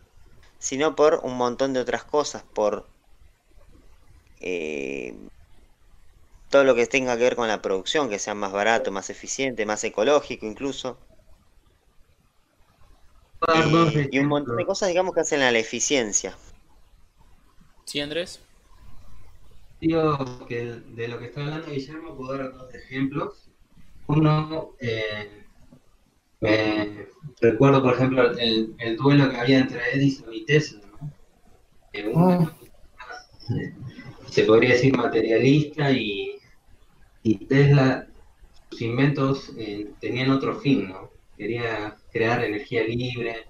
[0.59, 2.85] sino por un montón de otras cosas, por
[4.41, 5.15] eh,
[6.49, 9.65] todo lo que tenga que ver con la producción, que sea más barato, más eficiente,
[9.65, 10.97] más ecológico incluso.
[14.11, 16.37] Y un montón de cosas, digamos, que hacen a la eficiencia.
[17.85, 18.39] ¿Sí, Andrés?
[19.81, 23.49] Digo que de lo que está hablando Guillermo puedo dar dos ejemplos.
[24.07, 25.45] Uno, eh,
[26.41, 27.07] me
[27.39, 31.11] recuerdo por ejemplo el, el, duelo que había entre Edison y Tesla, ¿no?
[31.93, 32.53] Eh, una,
[34.29, 36.35] se podría decir materialista y,
[37.23, 38.07] y Tesla,
[38.69, 41.11] sus inventos eh, tenían otro fin, ¿no?
[41.37, 43.47] Quería crear energía libre,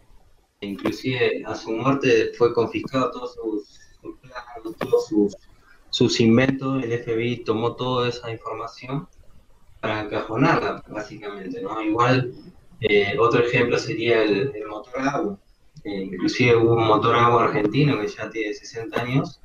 [0.62, 5.36] inclusive a su muerte fue confiscado todos sus, sus planos, todos sus
[5.90, 9.08] sus inventos, el FBI tomó toda esa información
[9.80, 11.82] para encajonarla, básicamente, ¿no?
[11.82, 12.34] Igual,
[12.82, 15.38] eh, otro ejemplo sería el, el motor agua.
[15.84, 19.42] Eh, inclusive hubo un motor agua argentino que ya tiene 60 años,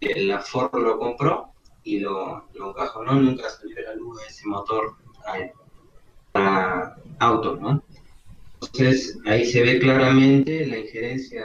[0.00, 4.94] la Ford lo compró y lo, lo encajonó, nunca salió a la luz ese motor
[6.32, 7.82] para autos, ¿no?
[8.60, 11.44] Entonces, ahí se ve claramente la injerencia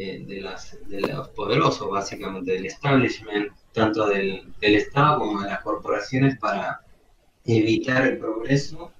[0.00, 5.60] de, las, de los poderosos, básicamente, del establishment, tanto del, del Estado como de las
[5.60, 6.80] corporaciones, para
[7.44, 8.92] evitar el progreso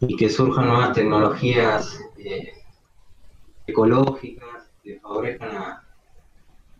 [0.00, 2.52] y que surjan nuevas tecnologías eh,
[3.66, 5.84] ecológicas que favorezcan a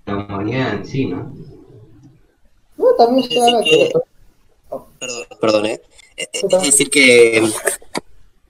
[0.07, 1.33] la humanidad en sí, ¿no?
[2.77, 3.93] Bueno, también se habla que...
[4.99, 5.83] Perdón, perdón, ¿eh?
[6.17, 7.39] Es decir que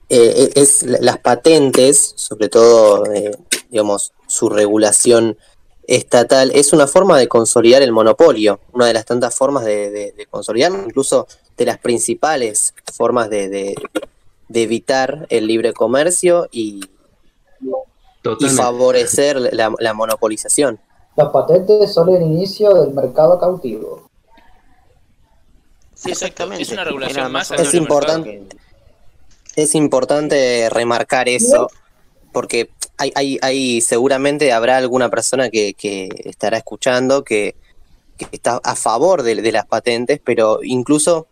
[0.09, 3.31] eh, es las patentes, sobre todo, eh,
[3.73, 5.37] digamos, su regulación
[5.89, 10.13] estatal, es una forma de consolidar el monopolio, una de las tantas formas de, de,
[10.13, 13.75] de consolidar, incluso de las principales formas de,
[14.49, 16.85] de evitar el libre comercio y,
[18.39, 20.79] y favorecer la, la, monopolización.
[21.17, 24.09] Las patentes son el inicio del mercado cautivo.
[25.95, 26.63] Sí, exactamente.
[26.63, 27.51] Es una regulación más.
[27.51, 28.43] Es importante,
[29.57, 31.69] es importante remarcar eso,
[32.33, 32.71] porque
[33.15, 37.55] hay, hay, seguramente habrá alguna persona que, que estará escuchando que,
[38.31, 41.27] está a favor de, de, las patentes, pero incluso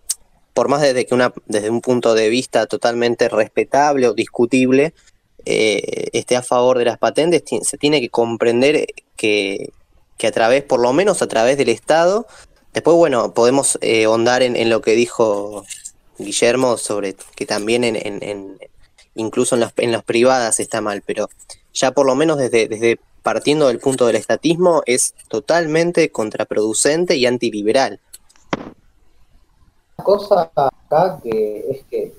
[0.54, 4.92] por más desde que una, desde un punto de vista totalmente respetable o discutible,
[5.44, 9.70] eh, esté a favor de las patentes, se tiene que comprender que,
[10.18, 12.26] que, a través, por lo menos a través del Estado,
[12.74, 15.64] después, bueno, podemos eh, ahondar en, en, lo que dijo
[16.18, 18.58] Guillermo sobre que también en, en, en
[19.14, 21.28] incluso en las, en las privadas está mal, pero
[21.72, 27.26] ya por lo menos desde, desde partiendo del punto del estatismo es totalmente contraproducente y
[27.26, 28.00] antiliberal.
[29.96, 32.14] Una cosa acá que es que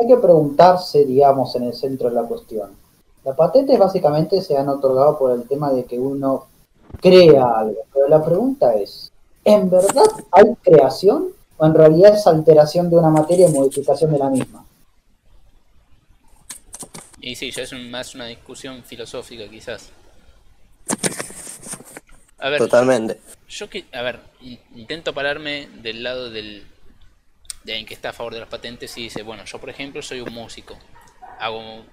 [0.00, 2.70] hay que preguntarse, digamos, en el centro de la cuestión.
[3.24, 6.46] Las patentes básicamente se han otorgado por el tema de que uno
[7.00, 9.10] crea algo, pero la pregunta es,
[9.44, 14.18] ¿en verdad hay creación o en realidad es alteración de una materia y modificación de
[14.18, 14.64] la misma?
[17.26, 19.90] Y sí, ya es un, más una discusión filosófica quizás.
[22.36, 23.18] A ver, Totalmente.
[23.48, 24.20] Yo que, a ver,
[24.74, 26.66] intento pararme del lado del
[27.62, 30.02] de alguien que está a favor de las patentes y dice, bueno, yo por ejemplo
[30.02, 30.78] soy un músico,
[31.40, 31.86] hago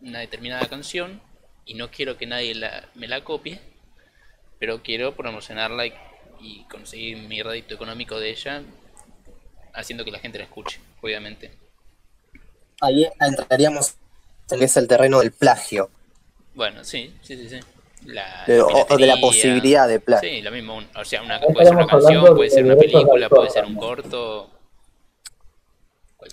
[0.00, 1.20] una determinada canción
[1.66, 3.60] y no quiero que nadie la, me la copie,
[4.58, 5.92] pero quiero promocionarla y,
[6.40, 8.62] y conseguir mi rédito económico de ella
[9.74, 11.52] haciendo que la gente la escuche, obviamente.
[12.80, 13.96] Ahí entraríamos
[14.50, 15.90] es el terreno del plagio.
[16.54, 17.60] Bueno, sí, sí, sí, sí.
[18.06, 20.28] La, de, la o de la posibilidad de plagio.
[20.28, 20.80] Sí, lo mismo.
[20.94, 24.50] O sea, una, puede ser una canción, puede ser una película, puede ser un corto.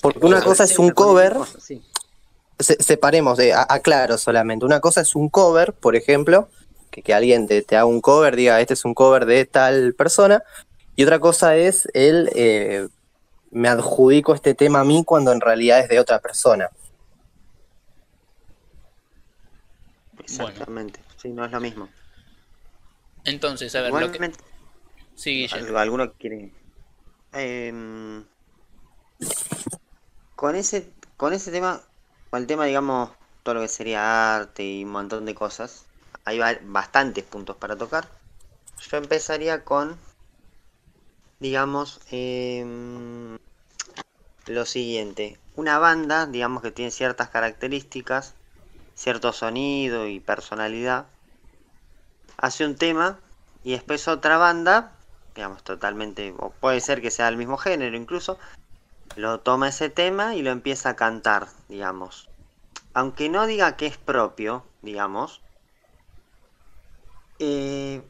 [0.01, 1.37] Porque una cosa es un cover.
[2.59, 4.65] Se, separemos, de, aclaro solamente.
[4.65, 6.49] Una cosa es un cover, por ejemplo,
[6.91, 9.93] que, que alguien te, te, haga un cover, diga, este es un cover de tal
[9.93, 10.43] persona.
[10.95, 12.87] Y otra cosa es el, eh,
[13.49, 16.69] me adjudico este tema a mí cuando en realidad es de otra persona.
[20.31, 20.99] Exactamente.
[21.17, 21.89] Sí, no es lo mismo.
[23.25, 24.31] Entonces, a ver, lo que...
[25.15, 25.59] Sí, Guille.
[25.59, 26.53] algo- alguno quiere.
[27.33, 28.25] Em,
[30.35, 31.81] con ese, con ese tema,
[32.29, 33.11] con el tema, digamos,
[33.43, 35.85] todo lo que sería arte y un montón de cosas,
[36.25, 38.09] hay ba- bastantes puntos para tocar.
[38.89, 39.97] Yo empezaría con,
[41.39, 43.37] digamos, em,
[44.45, 45.39] lo siguiente.
[45.55, 48.35] Una banda, digamos, que tiene ciertas características,
[49.01, 51.07] cierto sonido y personalidad,
[52.37, 53.19] hace un tema
[53.63, 54.91] y después otra banda,
[55.33, 58.37] digamos, totalmente, o puede ser que sea del mismo género incluso,
[59.15, 62.29] lo toma ese tema y lo empieza a cantar, digamos.
[62.93, 65.41] Aunque no diga que es propio, digamos,
[67.39, 68.03] eh,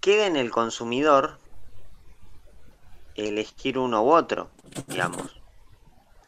[0.00, 1.38] queda en el consumidor
[3.14, 4.50] elegir uno u otro,
[4.88, 5.40] digamos.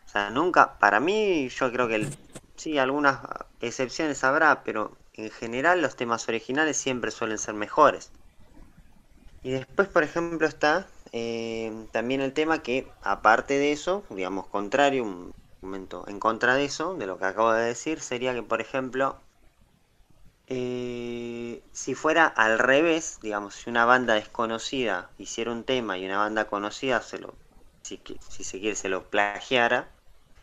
[0.07, 2.17] O sea, nunca, para mí, yo creo que el-
[2.57, 3.21] sí, algunas
[3.61, 8.13] excepciones habrá, pero en general los temas originales siempre suelen ser mejores.
[9.43, 15.05] Y después, por ejemplo, está eh, también el tema que, aparte de eso, digamos, contrario,
[15.05, 18.61] un momento en contra de eso, de lo que acabo de decir, sería que, por
[18.61, 19.17] ejemplo,
[20.49, 26.19] eh, si fuera al revés, digamos, si una banda desconocida hiciera un tema y una
[26.19, 27.35] banda conocida se lo,
[27.83, 29.89] si, si se quiere, se lo plagiara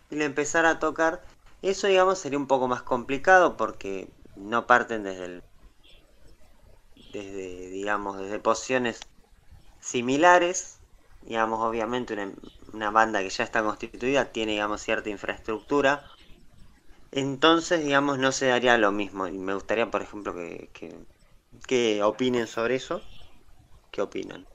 [0.10, 1.21] y lo empezara a tocar,
[1.63, 5.43] eso, digamos, sería un poco más complicado porque no parten desde el
[7.13, 8.99] desde, digamos, desde posiciones
[9.80, 10.80] similares.
[11.21, 12.32] Digamos, obviamente una,
[12.73, 16.04] una banda que ya está constituida tiene, digamos, cierta infraestructura.
[17.12, 19.28] Entonces, digamos, no se daría lo mismo.
[19.28, 20.93] Y me gustaría, por ejemplo, que, que,
[21.67, 23.02] que opinen sobre eso.
[23.91, 24.45] ¿Qué opinan?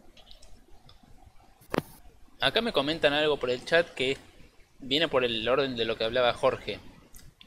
[2.41, 4.19] Acá me comentan algo por el chat que
[4.81, 6.81] viene por el orden de lo que hablaba Jorge.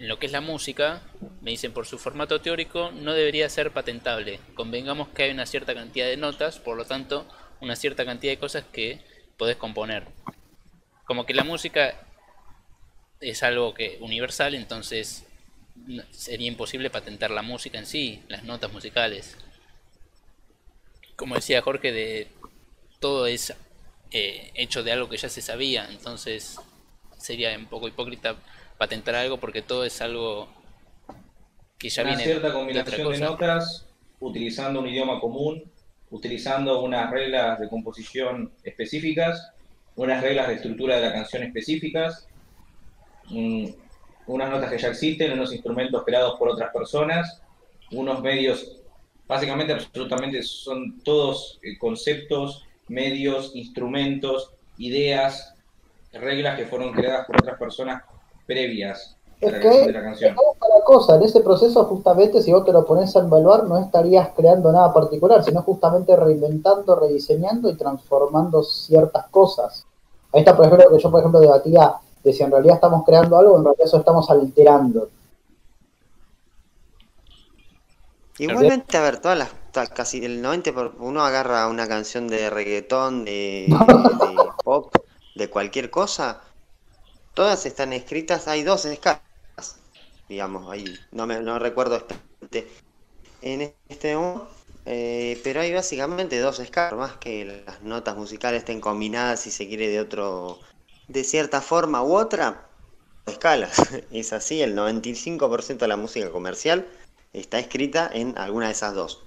[0.01, 1.03] En lo que es la música,
[1.41, 4.39] me dicen por su formato teórico no debería ser patentable.
[4.55, 7.27] Convengamos que hay una cierta cantidad de notas, por lo tanto,
[7.61, 8.99] una cierta cantidad de cosas que
[9.37, 10.07] podés componer.
[11.05, 11.93] Como que la música
[13.19, 15.23] es algo que universal, entonces
[16.09, 19.37] sería imposible patentar la música en sí, las notas musicales.
[21.15, 22.27] Como decía Jorge, de
[22.99, 23.53] todo es
[24.09, 26.59] eh, hecho de algo que ya se sabía, entonces
[27.19, 28.35] sería un poco hipócrita
[28.81, 30.47] patentar algo porque todo es algo
[31.77, 33.85] que ya Una viene cierta combinación de notas,
[34.19, 35.63] utilizando un idioma común,
[36.09, 39.51] utilizando unas reglas de composición específicas,
[39.95, 42.27] unas reglas de estructura de la canción específicas,
[43.29, 43.67] mm,
[44.25, 47.39] unas notas que ya existen, unos instrumentos creados por otras personas,
[47.91, 48.79] unos medios,
[49.27, 55.53] básicamente absolutamente son todos eh, conceptos, medios, instrumentos, ideas,
[56.11, 58.01] reglas que fueron creadas por otras personas
[58.45, 60.35] previas Es que de la canción.
[60.35, 63.77] es la cosa, en ese proceso justamente si vos te lo pones a evaluar no
[63.77, 69.85] estarías creando nada particular, sino justamente reinventando, rediseñando y transformando ciertas cosas.
[70.33, 73.03] Ahí está, por ejemplo, lo que yo por ejemplo debatía de si en realidad estamos
[73.03, 75.09] creando algo, en realidad eso estamos alterando.
[78.37, 82.49] Igualmente, a ver, todas las, todas- casi el 90%, por- uno agarra una canción de
[82.49, 83.67] reggaetón, de,
[84.19, 84.93] de pop,
[85.35, 86.41] de cualquier cosa,
[87.33, 89.23] todas están escritas, hay dos escalas,
[90.27, 92.67] digamos, ahí, no me no recuerdo exactamente
[93.41, 94.49] en este momento,
[94.85, 99.67] eh, pero hay básicamente dos escalas, más que las notas musicales estén combinadas, si se
[99.67, 100.61] quiere, de otro,
[101.07, 102.69] de cierta forma u otra,
[103.27, 103.75] escalas,
[104.11, 106.87] es así, el 95% de la música comercial
[107.33, 109.25] está escrita en alguna de esas dos.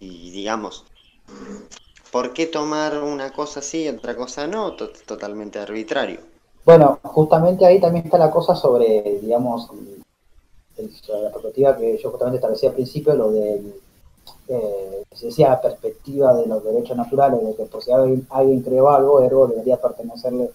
[0.00, 0.86] Y digamos,
[2.12, 4.74] ¿por qué tomar una cosa sí y otra cosa no?
[4.76, 6.20] To- totalmente arbitrario.
[6.68, 9.68] Bueno, justamente ahí también está la cosa sobre, digamos,
[11.00, 13.74] sobre la perspectiva que yo justamente establecí al principio, lo del,
[14.48, 18.60] eh, se decía la perspectiva de los derechos naturales, de que por si alguien, alguien
[18.60, 20.50] creó algo, ergo debería pertenecerle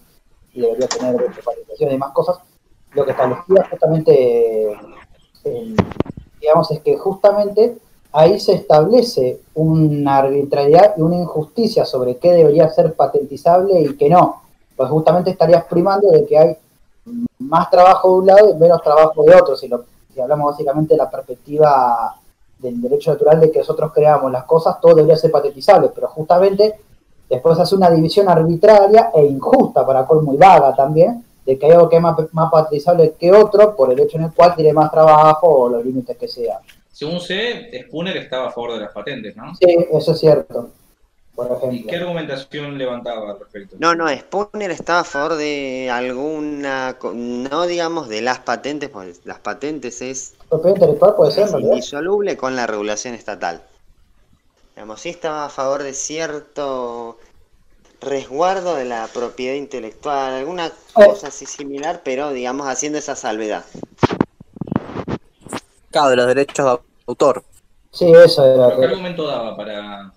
[0.53, 2.37] y debería tener participación y demás cosas.
[2.93, 4.71] Lo que establecía justamente,
[5.45, 5.75] el-
[6.39, 7.79] digamos, es que justamente
[8.11, 14.09] ahí se establece una arbitrariedad y una injusticia sobre qué debería ser patentizable y qué
[14.09, 14.42] no
[14.75, 16.57] pues justamente estarías primando de que hay
[17.39, 19.55] más trabajo de un lado y menos trabajo de otro.
[19.55, 22.15] Si, lo, si hablamos básicamente de la perspectiva
[22.59, 26.75] del derecho natural de que nosotros creamos las cosas, todo debería ser patentizable, pero justamente
[27.29, 31.73] después hace una división arbitraria e injusta, para colmo y vaga también, de que hay
[31.73, 34.71] algo que es más, más patentizable que otro por el hecho en el cual tiene
[34.71, 36.59] más trabajo o los límites que sea.
[36.89, 39.53] Según sé, Spooner estaba a favor de las patentes, ¿no?
[39.55, 40.69] Sí, eso es cierto,
[41.35, 41.89] por ¿Y ejemplo.
[41.89, 43.75] qué argumentación levantaba al respecto?
[43.79, 49.39] No, no, Spooner estaba a favor de alguna, no digamos de las patentes, porque las
[49.39, 53.63] patentes es Propiedad intelectual puede ser, Es indisoluble con la regulación estatal.
[54.75, 57.17] Digamos, sí estaba a favor de cierto
[58.01, 63.65] resguardo de la propiedad intelectual, alguna cosa así similar, pero digamos haciendo esa salvedad.
[65.91, 67.43] Claro, de los derechos de autor.
[67.91, 68.67] Sí, eso era.
[68.69, 70.11] ¿Pero ¿Qué argumento daba para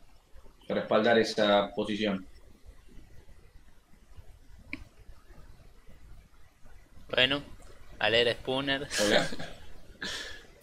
[0.69, 2.27] respaldar esa posición?
[7.09, 7.43] Bueno,
[7.99, 8.89] Alera Spooner.
[9.07, 9.29] Hola.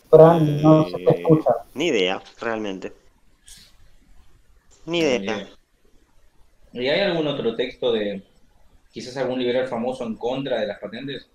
[0.09, 1.51] Fran, no se te escucha.
[1.73, 2.93] Ni idea, realmente.
[4.85, 5.47] Ni idea.
[6.73, 8.23] ¿Y hay algún otro texto de
[8.91, 11.29] quizás algún liberal famoso en contra de las patentes?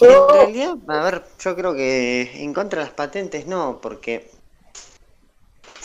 [0.00, 4.30] En Yo, realidad, a ver, yo creo que en contra de las patentes no, porque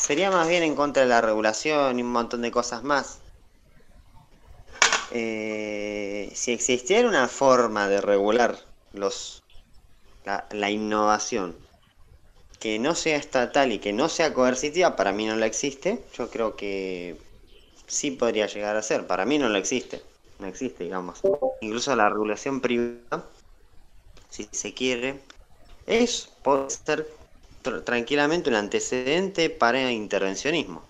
[0.02, 3.20] sería más bien en contra de la regulación y un montón de cosas más.
[5.12, 8.58] Eh, si existiera una forma de regular
[8.94, 9.44] los
[10.24, 11.56] la, innovación
[12.60, 16.04] que no sea estatal y que no sea coercitiva, para mí no la existe.
[16.18, 17.18] Yo creo que
[17.88, 19.08] sí podría llegar a ser.
[19.08, 20.02] Para mí no la existe.
[20.40, 21.20] No existe, digamos.
[21.62, 23.26] Incluso la regulación privada
[24.32, 25.20] si se quiere,
[25.86, 27.08] es, puede ser
[27.64, 30.84] tr- tranquilamente un antecedente para intervencionismo.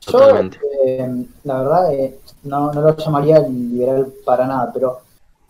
[0.00, 0.58] yo Totalmente.
[0.86, 4.98] eh, la verdad, eh, no, no lo llamaría liberal para nada, pero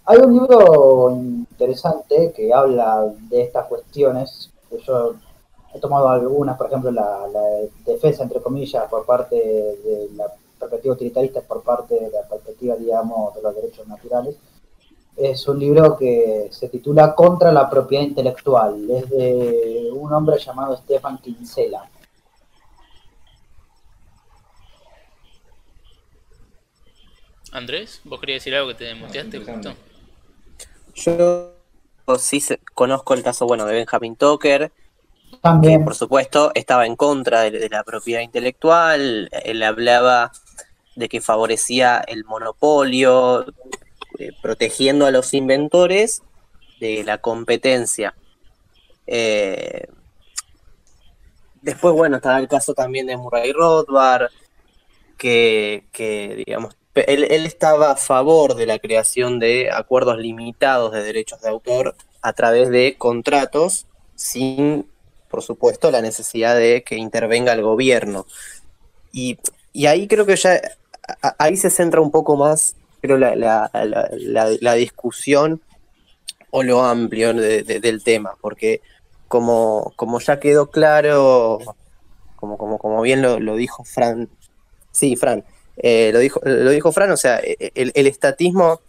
[0.06, 4.50] hay un libro interesante que habla de estas cuestiones.
[4.68, 5.14] que Yo
[5.74, 7.42] he tomado algunas, por ejemplo, la, la
[7.86, 10.26] defensa, entre comillas, por parte de la
[10.58, 14.36] perspectiva utilitarista, por parte de la perspectiva, digamos, de los derechos naturales.
[15.20, 18.90] Es un libro que se titula Contra la propiedad intelectual.
[18.90, 21.82] Es de un hombre llamado Stefan Kinsella.
[27.52, 29.74] Andrés, ¿vos querías decir algo que te muteaste justo?
[30.94, 31.52] Yo
[32.18, 34.70] sí se- conozco el caso, bueno, de Benjamin Tucker,
[35.30, 40.32] que También, por supuesto estaba en contra de, de la propiedad intelectual, él hablaba
[40.96, 43.46] de que favorecía el monopolio,
[44.20, 46.22] eh, protegiendo a los inventores
[46.78, 48.14] de la competencia.
[49.06, 49.86] Eh,
[51.62, 54.30] después, bueno, estaba el caso también de Murray Rothbard,
[55.16, 55.84] que,
[56.46, 61.94] digamos, él, estaba a favor de la creación de acuerdos limitados de derechos de autor
[62.22, 64.86] a través de contratos sin
[65.30, 68.26] por supuesto, la necesidad de que intervenga el gobierno.
[69.12, 69.38] Y,
[69.72, 70.60] y ahí creo que ya,
[71.38, 75.60] ahí se centra un poco más, creo, la, la- la- la- discusión
[76.50, 78.80] o lo amplio de- de- del tema, porque
[79.28, 81.58] como, como ya quedó claro,
[82.36, 84.28] como, como, como bien lo, dijo Fran,
[84.90, 85.44] sí, Fran,
[85.76, 88.80] eh, lo, dijo, lo dijo Fran, o sea, e- el, el estatismo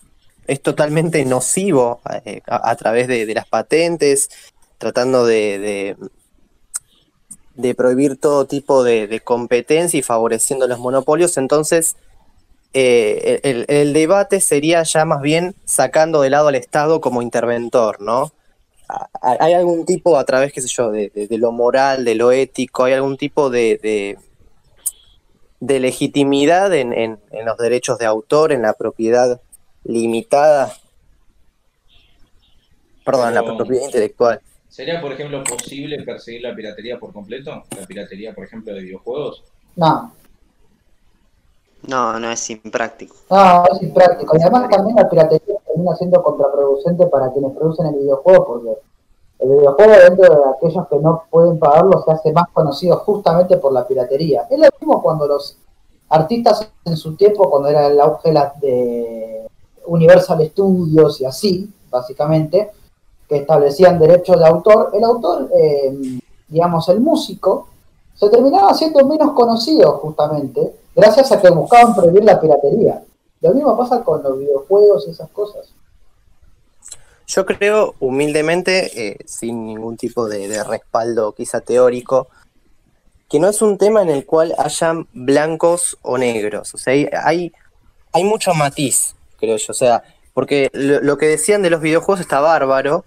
[0.47, 4.29] es totalmente nocivo eh, a, través de, de las patentes,
[4.79, 5.97] tratando de, de-
[7.53, 11.95] de prohibir todo tipo de competencia y favoreciendo los monopolios, entonces
[12.73, 18.01] eh, el, el debate sería ya más bien sacando de lado al Estado como interventor,
[18.01, 18.31] ¿no?
[19.21, 22.31] ¿Hay algún tipo, a través, qué sé yo, de, de- de lo moral, de lo
[22.33, 24.17] ético, hay algún tipo de, de,
[25.61, 29.39] de legitimidad en, en- en los derechos de autor, en la propiedad
[29.85, 30.73] limitada?
[33.05, 34.41] Perdón, en la propiedad intelectual.
[34.69, 37.63] ¿Sería, por ejemplo, posible perseguir la piratería por completo?
[37.77, 39.43] La piratería, por ejemplo, de videojuegos.
[39.75, 40.13] no,
[41.87, 43.15] No, no es impráctico.
[43.29, 44.37] no, es impráctico.
[44.37, 48.77] Y además también la piratería termina siendo contraproducente para quienes producen el videojuego, porque
[49.39, 53.73] el videojuego dentro de aquellos que no pueden pagarlo se hace más conocido justamente por
[53.73, 54.47] la piratería.
[54.49, 55.57] Es lo mismo cuando los
[56.09, 59.47] artistas en su tiempo, cuando era el auge de
[59.85, 62.71] Universal Studios y así, básicamente,
[63.27, 67.67] que establecían derechos de autor, el autor, eh, digamos, el músico,
[68.13, 73.03] se terminaba siendo menos conocido justamente gracias a que buscaban prohibir la piratería.
[73.41, 75.73] Lo mismo pasa con los videojuegos y esas cosas.
[77.27, 82.27] Yo creo, humildemente, eh, sin ningún tipo de, de respaldo quizá teórico,
[83.29, 86.73] que no es un tema en el cual hayan blancos o negros.
[86.73, 87.53] O sea, hay,
[88.11, 89.71] hay, mucho matiz, creo yo.
[89.71, 93.05] O sea, porque lo, lo que decían de los videojuegos está bárbaro,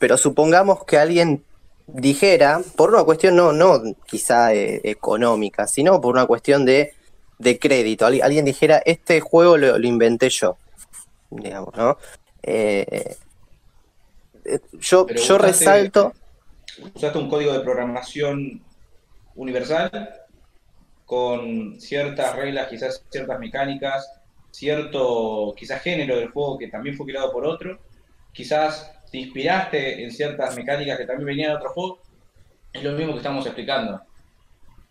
[0.00, 1.44] pero supongamos que alguien
[1.86, 6.94] dijera, por una cuestión no, no quizá eh, económica, sino por una cuestión de,
[7.42, 8.06] de crédito.
[8.06, 10.56] Alguien, alguien dijera, este juego lo, lo inventé yo,
[11.30, 11.98] digamos, ¿no?
[12.42, 13.16] Eh,
[14.44, 16.12] eh, yo, Pero yo usaste- resalto,
[16.94, 18.62] Usaste un código de programación
[19.34, 19.90] universal
[21.04, 24.08] con ciertas reglas, quizás ciertas mecánicas
[24.50, 27.78] cierto, quizás género del juego que también fue creado por otro,
[28.32, 32.00] quizás te inspiraste en ciertas mecánicas que también venían de otro juego,
[32.72, 34.00] es lo mismo que estamos explicando.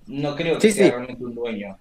[0.07, 0.91] No creo que Sí, sea sí.
[0.91, 1.77] realmente un dueño.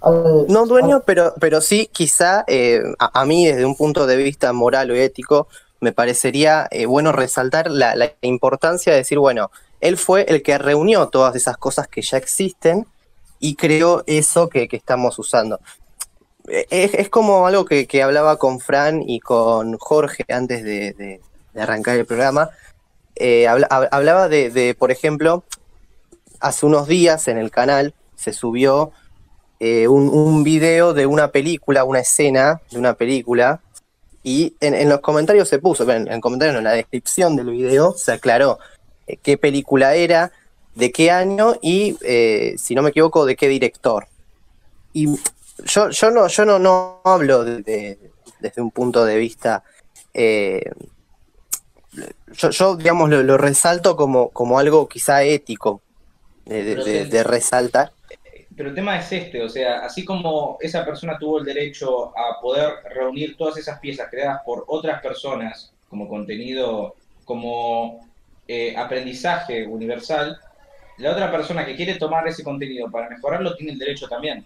[0.00, 4.16] Al- No dueño, pero, pero sí, quizá eh, a, a mí desde un punto de
[4.16, 5.48] vista moral o ético,
[5.80, 10.58] me parecería eh, bueno resaltar la, la importancia de decir, bueno, él fue el que
[10.58, 12.86] reunió todas esas cosas que ya existen
[13.38, 15.60] y creó eso que, que estamos usando.
[16.48, 20.92] Eh, Es, es como algo que, que hablaba con Fran y con Jorge antes de,
[20.94, 21.20] de-
[21.54, 22.50] de arrancar el programa.
[23.16, 25.44] Eh, habla- hab- hablaba de, de, por ejemplo,
[26.40, 28.92] hace unos días en el canal se subió
[29.60, 33.60] eh, un, un video de una película, una escena de una película,
[34.22, 37.50] y en, en los comentarios se puso, en, en comentarios no, en la descripción del
[37.50, 38.58] video se aclaró
[39.06, 40.32] eh, qué película era,
[40.74, 44.06] de qué año y, eh, si no me equivoco, de qué director.
[44.92, 45.08] Y
[45.64, 47.98] yo, yo no, yo no, no hablo de- de-
[48.40, 49.64] desde un punto de vista.
[52.32, 55.80] yo, yo, digamos, lo, lo resalto como, como algo quizá ético
[57.06, 57.92] de resaltar.
[58.58, 62.40] Pero el tema es este, o sea, así como esa persona tuvo el derecho a
[62.42, 68.04] poder reunir todas esas piezas creadas por otras personas como contenido, como
[68.48, 70.40] eh, aprendizaje universal,
[70.98, 74.44] la otra persona que quiere tomar ese contenido para mejorarlo tiene el derecho también.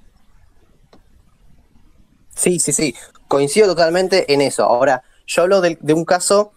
[2.34, 2.94] Sí, sí, sí,
[3.28, 4.64] coincido totalmente en eso.
[4.64, 6.52] Ahora, yo hablo de, de un caso,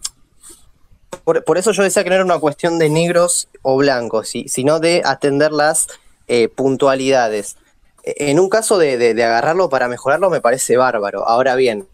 [1.24, 4.48] por, por eso yo decía que no era una cuestión de negros o blancos, si-
[4.48, 5.86] sino de atender las
[6.28, 7.56] eh, puntualidades.
[8.02, 11.26] E- En un caso de, de- de agarrarlo para mejorarlo me parece bárbaro.
[11.28, 11.86] Ahora bien,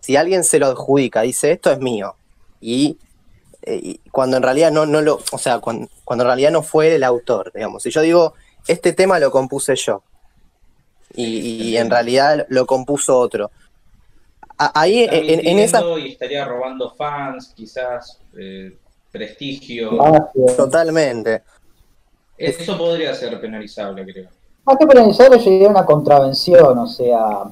[0.00, 2.16] si alguien se lo adjudica, dice esto es mío,
[2.60, 2.98] y,
[3.62, 6.62] eh, y cuando en realidad no, no lo, o sea, cuando, cuando en realidad no
[6.62, 8.34] fue el autor, digamos, si yo digo,
[8.68, 10.02] este tema lo compuse yo,
[11.14, 11.24] y,
[11.70, 13.50] y en realidad lo compuso otro.
[14.58, 18.76] A- Ahí en, en esa y estaría robando fans, quizás eh,
[19.12, 19.98] prestigio.
[20.56, 21.42] Totalmente.
[22.38, 24.28] Eso podría ser penalizable, creo.
[24.64, 27.44] Más que penalizarlo, yo diría una contravención, o sea,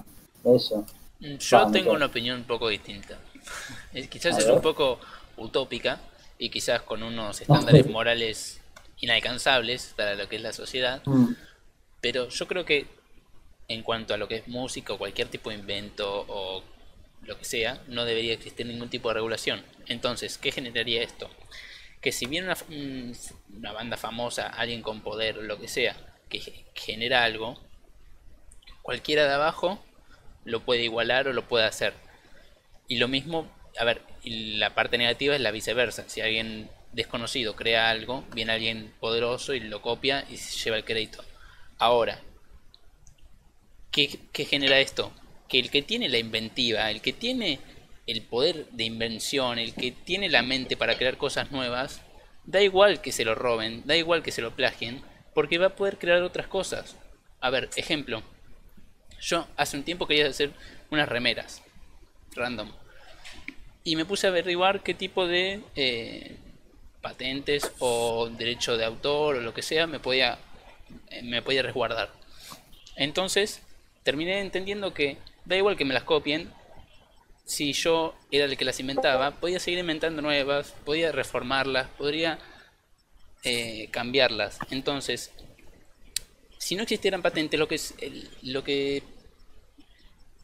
[0.45, 0.85] eso.
[1.21, 3.19] Yo Vamos, tengo una opinión un poco distinta.
[3.93, 4.55] Es- Quizás A es ver.
[4.57, 4.99] un poco
[5.37, 6.01] utópica
[6.39, 8.61] y quizás con unos estándares morales
[9.01, 11.33] inalcanzables para lo que es la sociedad, Mm.
[12.01, 12.87] pero yo creo que
[13.69, 16.63] en cuanto a lo que es música o cualquier tipo de invento o
[17.23, 19.63] lo que sea, no debería existir ningún tipo de regulación.
[19.87, 21.31] Entonces, ¿qué generaría esto?
[22.05, 23.17] Que si viene una, un-
[23.59, 25.97] una banda famosa, alguien con poder lo que sea,
[26.31, 27.59] que ge- genera algo,
[28.83, 29.83] cualquiera de abajo
[30.45, 31.95] lo puede igualar o lo puede hacer.
[32.89, 33.49] Y lo mismo,
[33.79, 36.09] a ver, la parte negativa es la viceversa.
[36.09, 40.85] Si alguien desconocido crea algo, viene alguien poderoso y lo copia y se lleva el
[40.85, 41.25] crédito.
[41.79, 42.21] Ahora,
[43.91, 45.13] ¿qué, qué genera esto?
[45.49, 47.61] Que el que tiene la inventiva, el que tiene
[48.07, 52.03] el poder de invención, el que tiene la mente para crear cosas nuevas,
[52.45, 55.03] da igual que se lo roben, da igual que se lo plagien,
[55.35, 56.97] porque va a poder crear otras cosas.
[57.41, 58.23] A ver, ejemplo.
[59.21, 60.53] Yo hace un tiempo quería hacer
[60.91, 61.63] unas remeras,
[62.35, 62.71] random.
[63.83, 66.37] Y me puse a averiguar qué tipo de eh,
[67.01, 70.39] patentes o derecho de autor o lo que sea me podía,
[71.11, 72.11] eh, me podía resguardar.
[72.97, 73.63] Entonces,
[74.03, 76.51] terminé entendiendo que da igual que me las copien,
[77.45, 82.39] si yo era el que las inventaba, podía seguir inventando nuevas, podía reformarlas, podría
[83.45, 84.59] eh, cambiarlas.
[84.71, 85.31] Entonces,
[86.59, 89.03] si no existieran patentes, lo que es el, lo que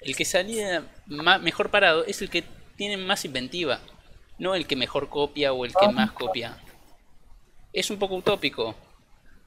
[0.01, 2.45] el que salía ma- mejor parado es el que
[2.77, 3.81] tiene más inventiva,
[4.39, 6.59] no el que mejor copia o el que más copia.
[7.73, 8.75] Es un poco utópico,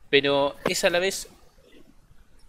[0.09, 1.27] pero es a la vez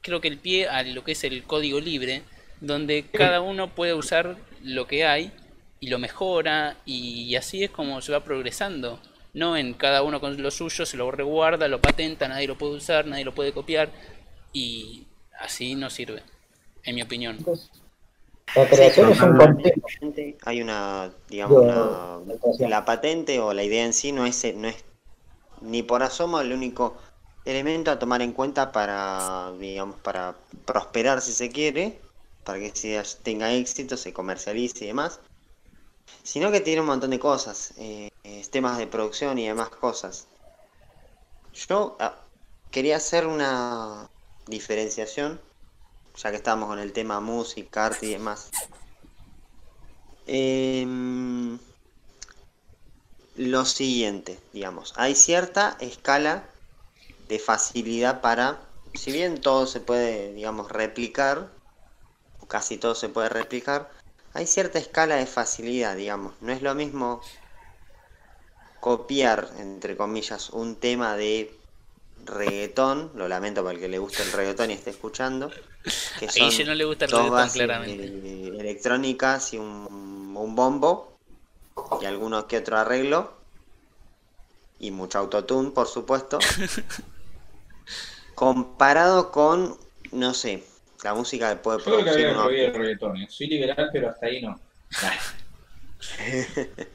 [0.02, 2.22] creo que el pie a lo que es el código libre,
[2.60, 5.32] donde cada uno puede usar lo que hay
[5.78, 8.98] y lo mejora y así es como se va progresando.
[9.34, 12.74] No en cada uno con lo suyo, se lo reguarda, lo patenta, nadie lo puede
[12.74, 13.90] usar, nadie lo puede copiar
[14.52, 15.06] y
[15.38, 16.22] así no sirve,
[16.84, 17.36] en mi opinión.
[17.38, 17.70] Entonces,
[18.54, 19.72] la creación es un continuo.
[19.86, 24.68] Realmente Hay una, digamos, una, la patente o la idea en sí no es, no
[24.68, 24.84] es
[25.60, 26.96] ni por asomo el único
[27.44, 31.98] elemento a tomar en cuenta para, digamos, para prosperar si se quiere,
[32.44, 35.20] para que si tenga éxito, se comercialice y demás,
[36.22, 40.26] sino que tiene un montón de cosas, eh, eh, temas de producción y demás cosas.
[41.54, 42.16] Yo ah,
[42.70, 44.08] quería hacer una
[44.46, 45.40] diferenciación,
[46.16, 48.50] ya que estamos con el tema música, arte y demás.
[50.26, 51.58] Em,
[53.36, 56.44] lo siguiente, digamos, hay cierta escala
[57.28, 58.60] de facilidad para,
[58.94, 61.50] si bien todo se puede, digamos, replicar
[62.54, 63.90] casi todo se puede replicar,
[64.32, 66.34] hay cierta escala de facilidad, digamos.
[66.40, 67.20] No es lo mismo
[68.78, 71.52] copiar, entre comillas, un tema de
[72.24, 75.50] reggaetón, lo lamento para el que le gusta el reggaetón y esté escuchando,
[76.20, 78.04] que son Guille no le gusta el dos reggaetón, bases claramente.
[78.04, 81.18] eh, electrónicas y un, un bombo
[82.00, 83.32] y alguno que otro arreglo
[84.78, 86.38] y mucho autotune, por supuesto.
[88.36, 89.76] comparado con,
[90.12, 90.62] no sé,
[91.04, 93.16] la música puede Yo creo que uno- prohibido el reggaetón.
[93.18, 93.26] ¿eh?
[93.30, 94.58] Soy liberal, pero hasta ahí no.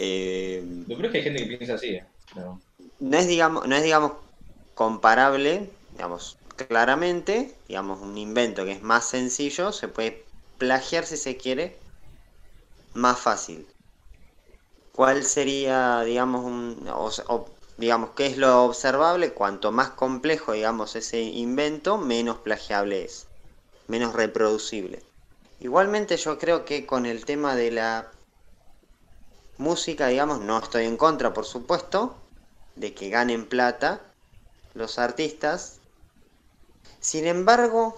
[0.00, 1.88] Eh, Lo peor es que hay gente que piensa así.
[1.96, 2.06] ¿eh?
[2.34, 2.60] Pero-
[3.00, 4.12] no es digamos no es digamos
[4.76, 6.36] comparable digamos
[6.68, 10.24] claramente digamos un invento que es más sencillo se puede
[10.58, 11.76] plagiar si se quiere
[12.94, 13.66] más fácil
[14.92, 20.52] cuál sería digamos un o, se- o, digamos qué es lo observable cuanto más complejo
[20.52, 23.26] digamos ese invento menos plagiable es
[23.86, 25.02] menos reproducible
[25.60, 28.10] igualmente yo creo que con el tema de la
[29.56, 32.16] música digamos no estoy en contra por supuesto
[32.78, 34.00] de que ganen plata
[34.74, 35.80] los artistas.
[37.00, 37.96] Sin embargo,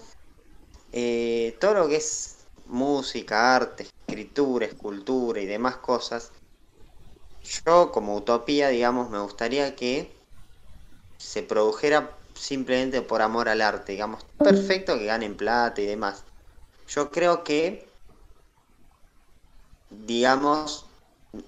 [0.92, 6.32] eh, todo lo que es música, arte, escritura, escultura y demás cosas,
[7.42, 10.10] yo como utopía, digamos, me gustaría que
[11.18, 16.24] se produjera simplemente por amor al arte, digamos, perfecto que ganen plata y demás.
[16.88, 17.88] Yo creo que,
[19.90, 20.86] digamos,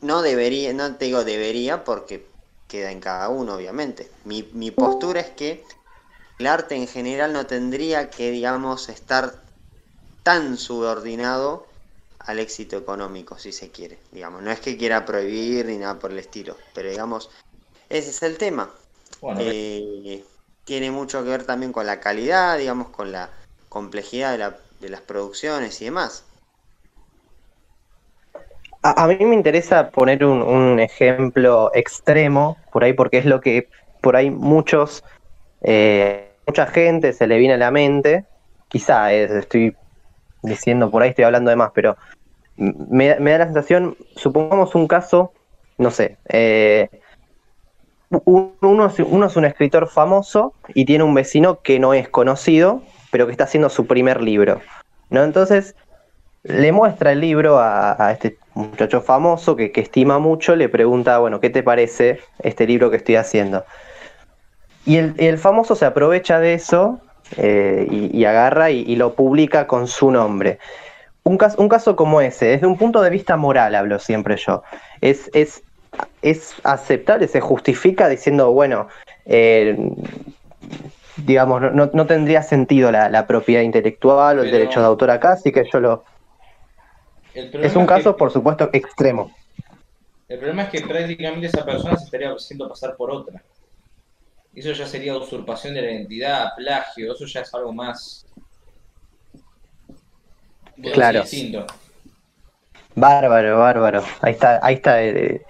[0.01, 2.27] no debería, no te digo debería porque
[2.69, 4.11] queda en cada uno, obviamente.
[4.25, 5.65] Mi, mi postura es que
[6.39, 9.35] el arte en general no tendría que, digamos, estar
[10.23, 11.72] tan subordinado
[12.27, 13.99] al éxito económico, si se quiere.
[14.13, 17.31] Digamos, no es que quiera prohibir ni nada por el estilo, pero digamos,
[17.91, 18.73] ese es el tema.
[19.21, 20.25] Bueno, Eh,
[20.65, 23.31] tiene mucho que ver también con la calidad, digamos, con la
[23.69, 26.25] complejidad de, la- de las producciones y demás.
[28.83, 33.41] A, a mí me interesa poner un, un ejemplo extremo por ahí, porque es lo
[33.41, 33.69] que
[34.01, 35.05] por ahí muchos,
[35.63, 38.27] eh, mucha gente se le viene a la mente.
[38.69, 39.77] Quizá eh, estoy
[40.43, 41.97] diciendo por ahí, estoy hablando de más, pero
[42.57, 45.33] me, da la sensación, supongamos un caso,
[45.79, 46.89] no sé, eh,
[48.11, 52.83] un- uno, uno es un escritor famoso y tiene un vecino que no es conocido,
[53.11, 54.61] pero que está haciendo su primer libro.
[55.11, 55.25] ¿no?
[55.25, 55.75] Entonces,
[56.45, 61.19] le muestra el libro a, a este muchacho famoso que, que estima mucho, le pregunta,
[61.19, 63.65] bueno, ¿qué te parece este libro que estoy haciendo?
[64.85, 67.01] Y el, el famoso se aprovecha de eso
[67.37, 70.59] eh, y, y agarra y, y lo publica con su nombre.
[71.25, 74.63] Un caso, un caso como ese, desde un punto de vista moral hablo siempre yo,
[75.01, 75.63] es, es,
[76.21, 78.89] es aceptable, se justifica diciendo, bueno,
[79.25, 79.77] eh,
[81.19, 85.53] digamos, no, tendría sentido la, la propiedad intelectual o el derecho de autor acá, así
[85.53, 86.05] que yo lo,
[87.35, 89.31] es un que- caso, por supuesto, extremo.
[90.29, 93.43] El problema es que prácticamente esa persona se estaría haciendo pasar por otra.
[94.55, 98.27] Eso ya sería usurpación de la identidad, plagio, eso ya es algo más.
[100.93, 101.23] Claro.
[101.23, 101.67] distinto.
[102.95, 104.05] Bárbaro, bárbaro.
[104.21, 105.03] Ahí está, ahí está.
[105.03, 105.43] eh,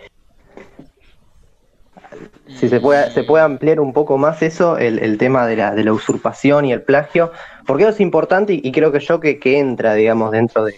[2.59, 5.74] si se puede, se puede ampliar un poco más eso, el, el tema de la,
[5.74, 7.32] de la usurpación y el plagio,
[7.66, 10.74] porque eso es importante y, y creo que yo que, que entra, digamos, dentro de...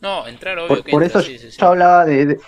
[0.00, 1.58] No, entrar obvio Por, que por entra, eso sí, sí, sí.
[1.60, 2.40] yo hablaba de, de,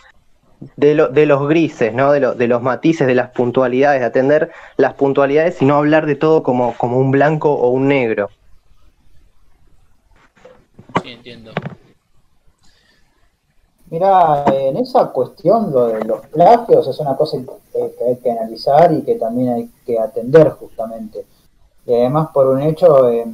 [0.77, 2.13] de lo- de los grises, ¿no?
[2.13, 6.07] De, lo- de los matices, de las puntualidades, de atender las puntualidades y no hablar
[6.07, 8.31] de todo como, como un blanco o un negro.
[11.03, 11.53] Sí, entiendo.
[13.91, 17.37] Mira, en esa cuestión lo de los plagios es una cosa
[17.73, 21.27] que hay que analizar y que también hay que atender justamente.
[21.85, 23.27] Y además por un hecho eh,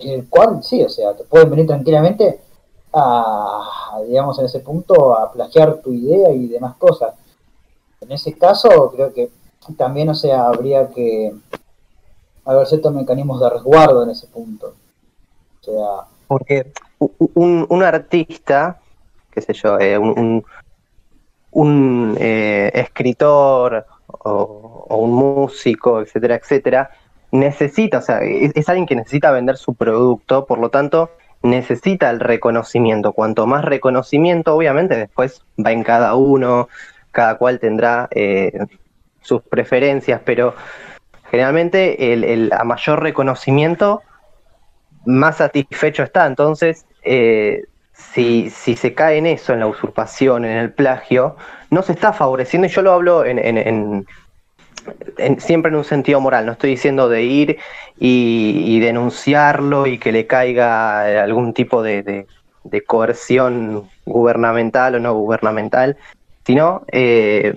[0.00, 2.40] el cual sí, o sea, te pueden venir tranquilamente
[2.92, 7.14] a, digamos, en ese punto a plagiar tu idea y demás cosas.
[8.00, 9.30] En ese caso creo que
[9.76, 11.32] también, o sea, habría que
[12.44, 14.74] haber ciertos mecanismos de resguardo en ese punto.
[15.60, 18.80] O sea, Porque un, un artista,
[19.30, 20.44] qué sé yo, eh, un,
[21.52, 26.90] un- eh, escritor o, un músico, etcétera, etcétera,
[27.32, 31.10] necesita, o sea, es alguien que necesita vender su producto, por lo tanto,
[31.42, 33.12] necesita el reconocimiento.
[33.12, 36.68] Cuanto más reconocimiento, obviamente, después va en cada uno,
[37.12, 38.52] cada cual tendrá eh,
[39.20, 40.54] sus preferencias, pero
[41.30, 44.02] generalmente el, a mayor reconocimiento
[45.06, 46.26] más satisfecho está.
[46.26, 51.36] Entonces, eh, si, si se cae en eso, en la usurpación, en el plagio,
[51.70, 54.06] no se está favoreciendo, y yo lo hablo en- en-
[55.18, 57.58] en- siempre en un sentido moral, no estoy diciendo de ir
[57.98, 62.26] y, denunciarlo y que le caiga algún tipo de,
[62.86, 65.96] coerción gubernamental o no gubernamental,
[66.44, 67.54] sino eh,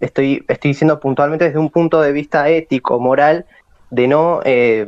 [0.00, 3.46] estoy, estoy diciendo puntualmente desde un punto de vista ético, moral,
[3.90, 4.86] de no, eh,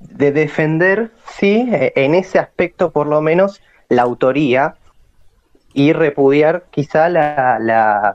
[0.00, 4.76] de defender, sí, eh, en ese aspecto por lo menos, la autoría
[5.72, 8.14] y repudiar quizá la, la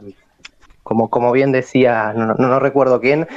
[0.89, 3.27] como, como bien decía, no, no- recuerdo quién,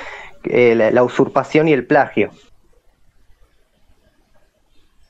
[0.44, 2.30] eh, la usurpación y el plagio.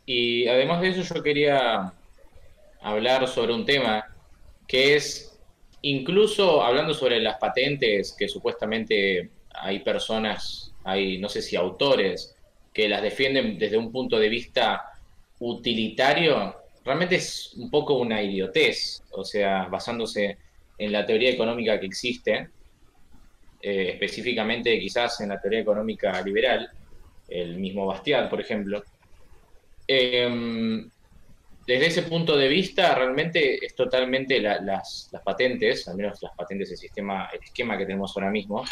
[0.05, 1.93] Y además de eso yo quería
[2.82, 4.05] hablar sobre un tema
[4.66, 5.38] que es,
[5.82, 12.34] incluso hablando sobre las patentes, que supuestamente hay personas, hay no sé si autores,
[12.72, 14.82] que las defienden desde un punto de vista
[15.38, 20.38] utilitario, realmente es un poco una idiotez, o sea, basándose
[20.85, 22.49] en la teoría económica que existe,
[23.61, 26.68] eh, específicamente quizás en la teoría económica liberal,
[27.28, 28.83] el mismo Bastiat, por ejemplo,
[29.87, 30.80] eh,
[31.66, 36.33] desde ese punto de vista, realmente es totalmente la- las, las patentes, al menos las
[36.37, 38.64] patentes del sistema, el esquema que tenemos ahora mismo,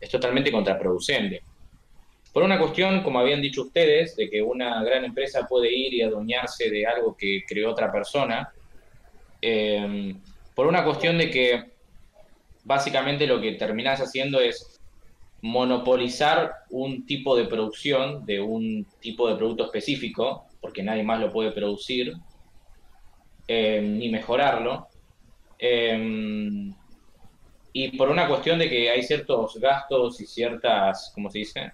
[0.00, 1.40] es totalmente contraproducente.
[2.32, 6.02] Por una cuestión, como habían dicho ustedes, de que una gran empresa puede ir y
[6.02, 8.48] adueñarse de algo que creó otra persona,
[9.42, 10.14] eh,
[10.58, 11.70] por una cuestión de que
[12.64, 14.80] básicamente lo que terminás haciendo es
[15.40, 21.32] monopolizar un tipo de producción de un tipo de producto específico, porque nadie más lo
[21.32, 22.12] puede producir,
[23.46, 24.88] eh, ni mejorarlo.
[25.60, 26.72] Eh,
[27.72, 31.72] y por una cuestión de que hay ciertos gastos y ciertas, ¿cómo se dice?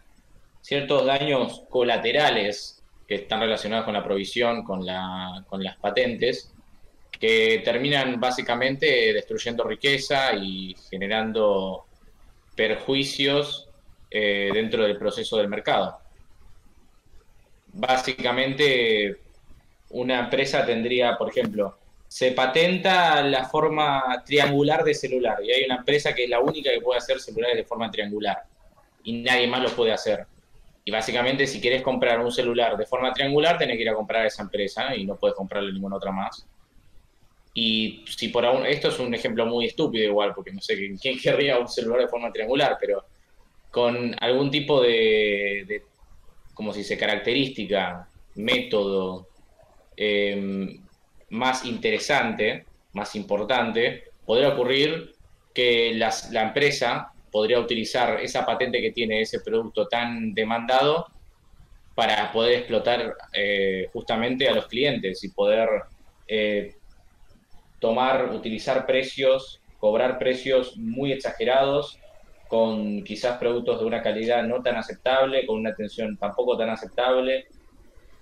[0.60, 6.53] Ciertos daños colaterales que están relacionados con la provisión, con, la, con las patentes,
[7.18, 11.86] que terminan básicamente destruyendo riqueza y generando
[12.54, 13.68] perjuicios
[14.10, 15.98] eh, dentro del proceso del mercado.
[17.72, 19.16] Básicamente,
[19.90, 25.76] una empresa tendría, por ejemplo, se patenta la forma triangular de celular y hay una
[25.76, 28.44] empresa que es la única que puede hacer celulares de forma triangular
[29.02, 30.26] y nadie más lo puede hacer.
[30.84, 34.22] Y básicamente, si quieres comprar un celular de forma triangular, tenés que ir a comprar
[34.22, 36.46] a esa empresa y no puedes comprarle ninguna otra más.
[37.54, 41.18] Y si por aún, esto es un ejemplo muy estúpido igual, porque no sé quién
[41.22, 43.04] querría un celular de forma triangular, pero
[43.70, 45.82] con algún tipo de,
[46.52, 49.28] como se dice, característica, método
[49.96, 50.78] eh,
[51.30, 55.14] más interesante, más importante, podría ocurrir
[55.52, 61.06] que la empresa podría utilizar esa patente que tiene ese producto tan demandado
[61.94, 65.68] para poder explotar eh, justamente a los clientes y poder
[66.28, 66.76] eh,
[67.84, 71.98] tomar, utilizar precios, cobrar precios muy exagerados,
[72.48, 77.46] con quizás productos de una calidad no tan aceptable, con una atención tampoco tan aceptable,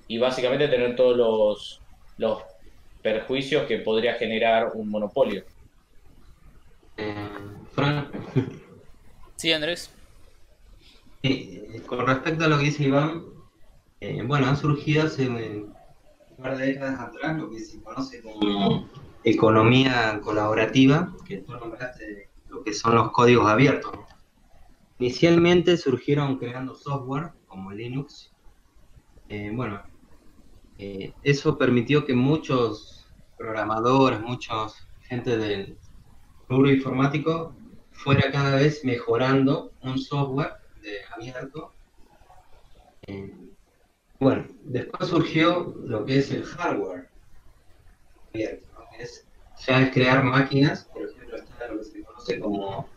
[0.09, 1.81] y básicamente tener todos los,
[2.19, 2.43] los
[3.03, 5.45] perjuicios que podría generar un monopolio.
[6.97, 7.15] Eh,
[7.71, 8.11] Fran,
[9.37, 9.93] Sí, Andrés.
[11.23, 13.23] eh, con respecto a lo que dice Iván,
[14.01, 15.73] eh, bueno, han surgido hace un
[16.43, 18.89] par de décadas atrás lo que se conoce como
[19.25, 23.93] economía colaborativa, que tú nombraste lo que son los códigos abiertos.
[24.99, 28.33] Inicialmente surgieron creando software como Linux.
[29.29, 29.83] Eh, bueno,
[30.79, 33.07] eh, eso permitió que muchos
[33.37, 35.79] programadores, muchos gente del
[36.49, 37.55] rubro informático
[37.91, 41.73] fuera cada vez mejorando un software de abierto.
[43.07, 43.35] Eh,
[44.20, 47.09] bueno, después surgió lo que es el hardware
[48.33, 49.26] abierto, es
[49.66, 52.88] ya crear máquinas, por ejemplo, está lo que se conoce como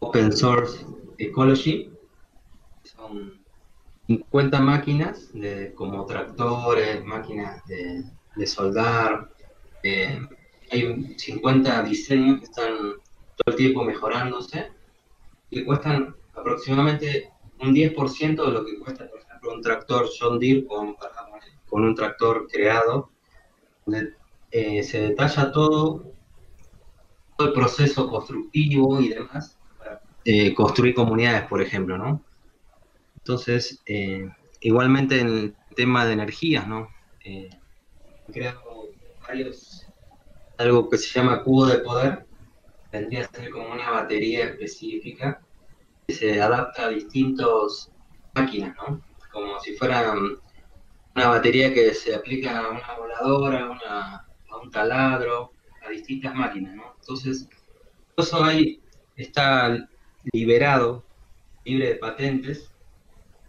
[0.00, 0.84] Open Source
[1.18, 1.92] Ecology,
[2.82, 3.40] son
[4.06, 8.04] 50 máquinas de, como tractores, máquinas de,
[8.36, 9.30] de soldar,
[9.82, 10.20] eh,
[10.70, 12.76] hay 50 diseños que están
[13.36, 14.72] todo el tiempo mejorándose
[15.50, 20.64] y cuestan aproximadamente un 10% de lo que cuesta, por ejemplo, un tractor John Deere
[20.66, 20.96] con,
[21.68, 23.10] con un tractor creado,
[24.56, 26.12] eh, se detalla todo,
[27.36, 29.58] todo el proceso constructivo y demás,
[30.24, 32.24] eh, construir comunidades, por ejemplo, ¿no?
[33.16, 34.30] Entonces, eh,
[34.60, 36.88] igualmente en el tema de energías, ¿no?
[38.32, 38.90] Creado
[39.26, 39.88] varios,
[40.56, 42.24] algo que se llama cubo de poder,
[42.92, 45.40] vendría a ser como una batería específica
[46.06, 47.90] que se adapta a distintas
[48.36, 49.02] máquinas, ¿no?
[49.32, 50.36] Como si fuera um,
[51.16, 54.23] una batería que se aplica a una voladora, una,
[54.64, 55.52] un taladro,
[55.84, 56.94] a distintas máquinas, ¿no?
[57.00, 57.48] Entonces,
[58.16, 58.80] eso ahí
[59.16, 59.88] está
[60.32, 61.04] liberado
[61.64, 62.70] libre de patentes,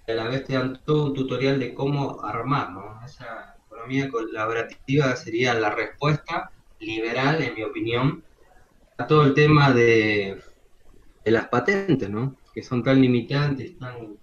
[0.08, 3.00] y a la vez te dan todo un tutorial de cómo armar, ¿no?
[3.06, 8.24] Esa economía colaborativa sería la respuesta liberal, en mi opinión,
[8.98, 10.42] a todo el tema de,
[11.24, 12.36] de las patentes, ¿no?
[12.54, 14.18] Que son tan limitantes, tan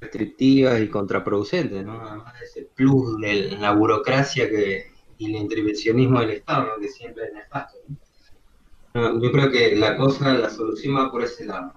[0.00, 2.00] restrictivas y contraproducentes, ¿no?
[2.06, 4.89] Además de ese plus de la burocracia que,
[5.20, 7.78] y el intervencionismo del Estado, que siempre es nefasto.
[8.94, 9.22] ¿no?
[9.22, 11.74] Yo creo que la cosa, la solución va por ese lado.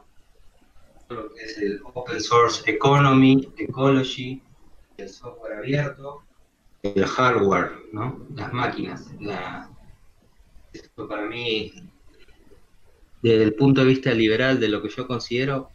[1.10, 4.42] Lo que es el Open Source Economy, Ecology,
[4.96, 6.24] el software abierto,
[6.84, 8.26] el hardware, ¿no?
[8.34, 9.12] Las máquinas.
[10.72, 11.74] Esto para mí,
[13.22, 15.70] desde el punto de vista liberal de lo que yo considero,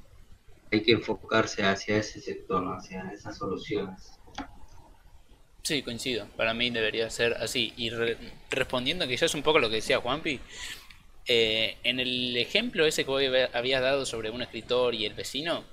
[0.73, 4.18] hay que enfocarse hacia ese sector, hacia esas soluciones.
[5.69, 6.27] Sí, coincido.
[6.37, 7.75] Para mí debería ser así.
[7.77, 8.16] Y re-
[8.51, 10.41] respondiendo quizás un poco lo que decía Juanpi,
[11.27, 15.64] eh, en el ejemplo ese que había- habías dado sobre un escritor y el vecino,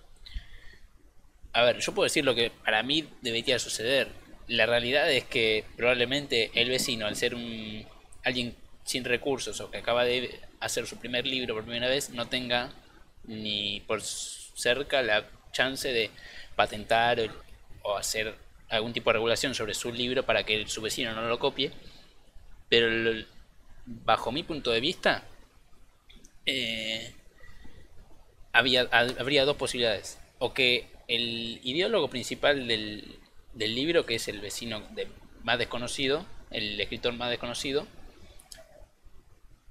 [1.54, 4.10] a ver, yo puedo decir lo que para mí debería suceder.
[4.48, 7.86] La realidad es que probablemente el vecino, al ser un
[8.24, 12.28] alguien sin recursos o que acaba de hacer su primer libro por primera vez, no
[12.28, 12.74] tenga
[13.24, 16.12] ni por cerca la chance de
[16.56, 17.20] patentar
[17.84, 18.36] o hacer
[18.70, 21.72] algún tipo de regulación sobre su libro para que su vecino no lo copie.
[22.70, 23.26] Pero
[23.86, 25.24] bajo mi punto de vista,
[26.46, 27.14] eh,
[28.54, 30.20] había, ha- habría dos posibilidades.
[30.40, 33.20] O que el ideólogo principal del,
[33.54, 34.82] del libro, que es el vecino
[35.44, 37.88] más desconocido, el escritor más desconocido,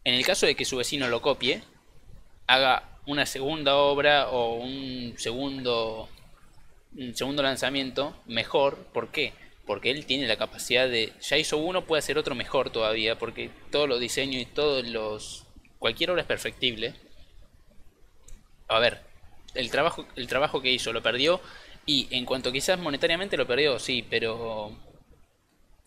[0.04, 1.62] en el caso de que su vecino lo copie,
[2.46, 6.08] haga una segunda obra o un segundo
[6.96, 8.76] un segundo lanzamiento mejor.
[8.92, 9.32] ¿Por qué?
[9.66, 11.12] Porque él tiene la capacidad de.
[11.20, 13.18] Ya hizo uno, puede hacer otro mejor todavía.
[13.18, 15.46] Porque todos los diseños y todos los.
[15.78, 16.94] Cualquier obra es perfectible.
[18.68, 19.02] A ver,
[19.54, 21.40] el trabajo, el trabajo que hizo lo perdió.
[21.86, 24.74] Y en cuanto quizás monetariamente lo perdió, sí, pero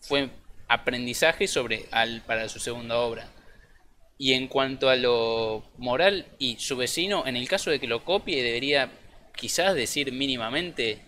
[0.00, 0.30] fue
[0.68, 3.32] aprendizaje sobre al, para su segunda obra.
[4.16, 8.04] Y en cuanto a lo moral y su vecino, en el caso de que lo
[8.04, 8.90] copie, debería
[9.36, 11.02] quizás decir mínimamente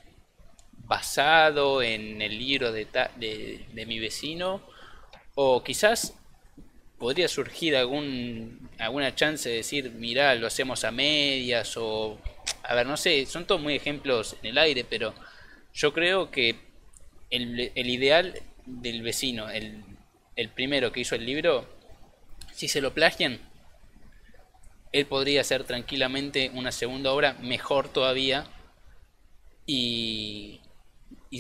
[0.85, 4.63] basado en el libro de, de, de mi vecino.
[5.35, 6.15] O quizás
[6.99, 12.19] podría surgir algún alguna chance de decir, mirá, lo hacemos a medias o...
[12.63, 15.15] A ver, no sé, son todos muy ejemplos en el aire, pero
[15.73, 16.57] yo creo que
[17.31, 18.35] el, el ideal
[18.67, 19.83] del vecino, el,
[20.37, 21.67] el primero que hizo el libro,
[22.53, 23.41] si se lo plagian,
[24.93, 28.47] él podría hacer tranquilamente una segunda obra mejor todavía
[29.67, 30.61] y,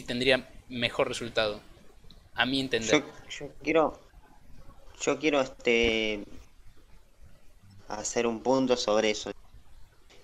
[0.07, 1.61] tendría mejor resultado.
[2.34, 3.03] A mi entender.
[3.03, 4.01] Yo, yo quiero,
[5.01, 6.24] yo quiero este
[7.88, 9.32] hacer un punto sobre eso.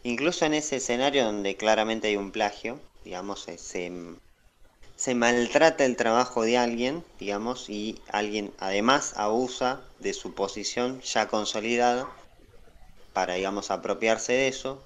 [0.04, 3.92] Incluso en ese escenario donde claramente hay un plagio, digamos, eh, se,
[4.94, 11.26] se maltrata el trabajo de alguien, digamos, y alguien además abusa de su posición ya
[11.26, 12.08] consolidada
[13.16, 14.84] para, digamos, apropiarse de eso.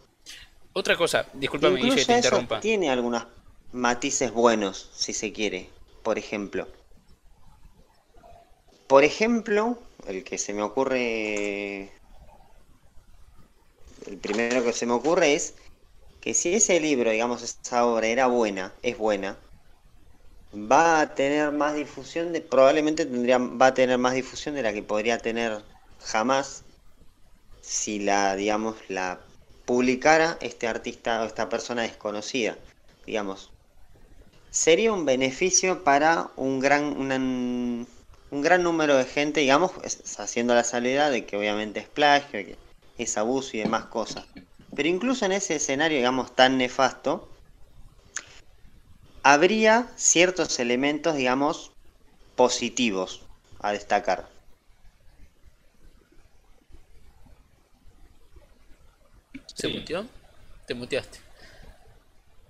[0.72, 2.60] Otra cosa, discúlpame Guille, Incluso te eso interrumpa.
[2.60, 3.26] tiene algunos
[3.72, 5.68] matices buenos, si se quiere.
[6.04, 6.68] Por ejemplo,
[8.86, 11.90] por ejemplo, el que se me ocurre,
[14.06, 15.54] el primero que se me ocurre es
[16.20, 19.36] que si ese libro, digamos, esa obra era buena, es buena,
[20.54, 24.72] va a tener más difusión de, probablemente tendría, va a tener más difusión de la
[24.72, 25.64] que podría tener
[25.98, 26.62] jamás
[27.70, 29.20] si la, digamos, la
[29.64, 32.58] publicara este artista o esta persona desconocida,
[33.06, 33.52] digamos.
[34.50, 37.86] Sería un beneficio para un gran, un
[38.42, 39.70] gran número de gente, digamos,
[40.18, 42.58] haciendo la salvedad de que obviamente es plagio, que
[42.98, 44.24] es abuso y demás cosas.
[44.74, 47.28] Pero incluso en ese escenario, digamos, tan nefasto,
[49.22, 51.70] habría ciertos elementos, digamos,
[52.34, 53.22] positivos
[53.60, 54.39] a destacar.
[59.60, 59.72] ¿Se Sí.
[59.74, 60.06] muteó?
[60.66, 61.18] Te muteaste.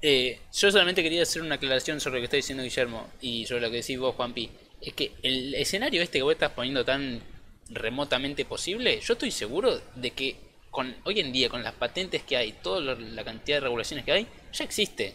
[0.02, 3.60] Eh, yo solamente quería hacer una aclaración sobre lo que está diciendo Guillermo y sobre
[3.62, 4.50] lo que decís vos, Juanpi.
[4.80, 7.20] Es que el escenario este que vos estás poniendo tan
[7.68, 10.36] remotamente posible, yo estoy seguro de que
[10.70, 14.12] con hoy en día, con las patentes que hay, toda la cantidad de regulaciones que
[14.12, 15.14] hay, ya existe.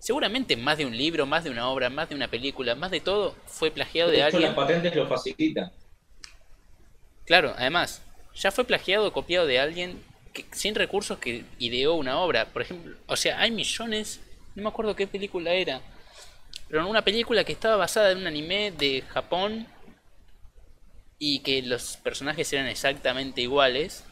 [0.00, 3.00] Seguramente más de un libro, más de una obra, más de una película, más de
[3.00, 4.54] todo fue plagiado de De hecho, alguien.
[4.54, 5.72] las patentes lo facilitan.
[7.26, 8.02] Claro, además,
[8.34, 10.02] ya fue plagiado o copiado de alguien
[10.34, 12.46] que, sin recursos que ideó una obra.
[12.52, 14.20] Por ejemplo, o sea, hay millones,
[14.54, 15.80] no me acuerdo qué película era,
[16.68, 19.66] pero en una película que estaba basada en un anime de Japón
[21.18, 24.04] y que los personajes eran exactamente iguales.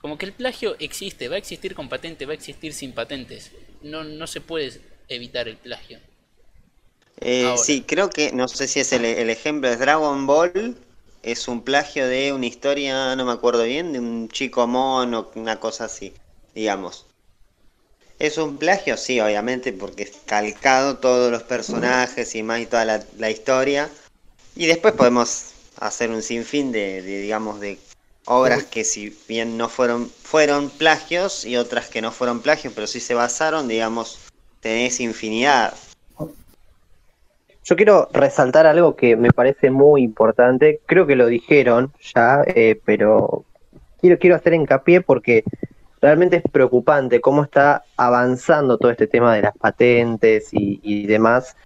[0.00, 3.50] Como que el plagio existe, va a existir con patente, va a existir sin patentes.
[3.82, 5.98] No, no se puede evitar el plagio.
[7.20, 10.76] Eh, sí, creo que, no sé si es el, el ejemplo, es Dragon Ball,
[11.22, 15.60] es un plagio de una historia, no me acuerdo bien, de un chico mono, una
[15.60, 16.14] cosa así,
[16.54, 17.06] digamos.
[18.18, 18.96] ¿Es un plagio?
[18.96, 23.88] Sí, obviamente, porque es calcado todos los personajes y más y toda la, historia.
[24.56, 27.78] Y después podemos hacer un sinfín de, de, digamos, de
[28.24, 32.86] obras que si bien no fueron, fueron plagios y otras que no fueron plagios, pero
[32.86, 34.18] sí se basaron, digamos,
[34.60, 35.74] tenés infinidad.
[37.68, 40.80] Yo quiero resaltar algo que me parece muy importante.
[40.86, 43.44] Creo que lo dijeron ya, eh, pero
[44.00, 45.44] quiero, quiero hacer hincapié porque
[46.00, 51.58] realmente es preocupante cómo está avanzando todo este tema de las patentes y, demás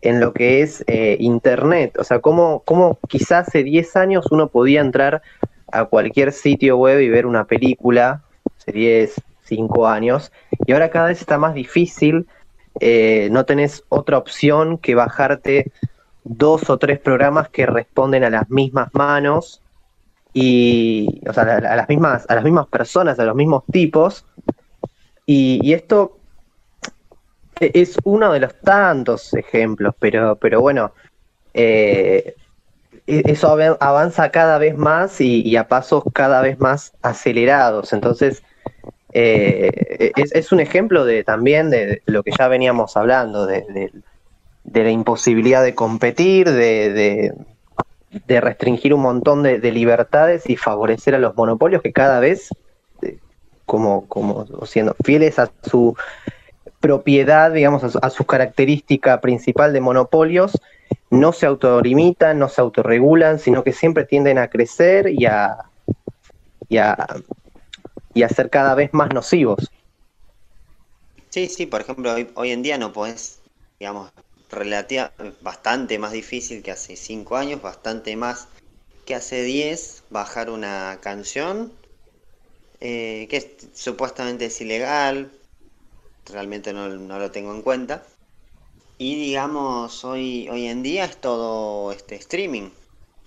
[0.00, 1.98] en lo que es eh, Internet.
[1.98, 5.22] O sea, cómo, cómo quizás hace 10 años uno podía entrar
[5.72, 8.22] a cualquier sitio web y ver una película,
[8.58, 10.30] hace 10, 5 años,
[10.66, 12.28] y ahora cada vez está más difícil
[12.80, 15.72] eh, no tenés otra opción que bajarte
[16.22, 19.62] dos o tres programas que responden a las mismas manos
[20.32, 24.26] y o sea, a, las mismas a las mismas personas, a los mismos tipos.
[25.24, 26.18] Y, esto
[27.60, 30.92] e- es uno de los tantos ejemplos, pero pero bueno
[31.54, 32.34] eh,
[33.06, 38.42] e- eso avanza cada vez más y, y a pasos cada vez más acelerados, entonces
[39.18, 43.90] eh, es, un ejemplo de también de lo que ya veníamos hablando, de,
[44.74, 47.32] la imposibilidad de competir, de,
[48.28, 52.50] restringir un montón de, de libertades y favorecer a los monopolios que cada vez,
[53.00, 53.16] eh,
[53.64, 54.06] como,
[54.66, 55.96] siendo fieles a su
[56.80, 60.60] propiedad, digamos, a su, a característica principal de monopolios,
[61.08, 65.64] no se autolimitan, no se autorregulan, sino que siempre tienden a crecer y a,
[68.16, 69.70] y a ser cada vez más nocivos.
[71.30, 73.40] Sí, sí, por ejemplo, hoy, hoy en día no podés,
[73.78, 74.10] digamos,
[74.48, 78.48] relativa, bastante más difícil que hace 5 años, bastante más
[79.04, 81.78] que hace 10, bajar una canción
[82.80, 85.32] eh, que es- supuestamente es ilegal,
[86.26, 88.06] realmente no, no lo tengo en cuenta.
[88.98, 92.70] Y digamos, hoy, hoy en día es todo este streaming,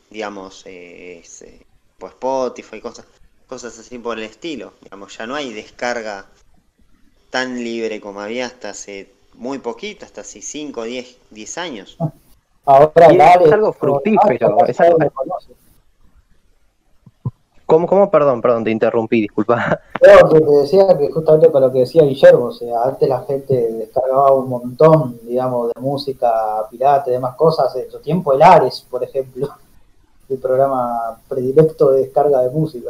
[0.10, 1.68] digamos, eh, es, eh,
[1.98, 3.08] pues Spotify, cosas,
[3.50, 4.74] cosas así por el estilo.
[4.84, 6.26] Digamos, ya no hay descarga
[7.32, 11.98] tan libre como había hasta hace muy poquito, hasta hace 5, 10, 10 años.
[12.66, 15.00] Ahora Y Lare- es algo fructífero, Ah, es algo-.
[17.66, 18.10] ¿Cómo, cómo?
[18.10, 19.80] Perdón, perdón, te interrumpí, disculpa.
[20.00, 23.22] Creo que te decía que justamente con lo que decía Guillermo, o sea, antes la
[23.26, 26.32] gente descargaba un montón, digamos, de música
[26.72, 27.76] pirata y demás cosas.
[27.76, 29.50] En su tiempo el Ares, por ejemplo,
[30.30, 32.90] el programa predilecto de descarga de música.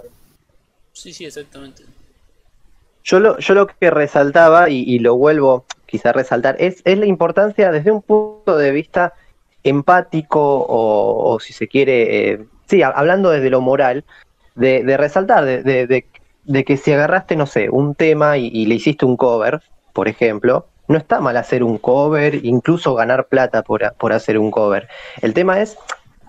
[0.99, 1.83] Sí, sí, exactamente.
[3.05, 7.71] Yo lo, yo lo que resaltaba, y, lo vuelvo quizá resaltar, es, es la importancia
[7.71, 9.13] desde un punto de vista
[9.63, 14.03] empático o, o si se quiere, eh, sí, ha- hablando desde lo moral,
[14.55, 15.87] de, de resaltar, de, de-
[16.43, 19.61] de- que si agarraste, no sé, un tema y, le hiciste un cover,
[19.93, 24.51] por ejemplo, no está mal hacer un cover, incluso ganar plata por, por hacer un
[24.51, 24.89] cover.
[25.21, 25.77] El tema es,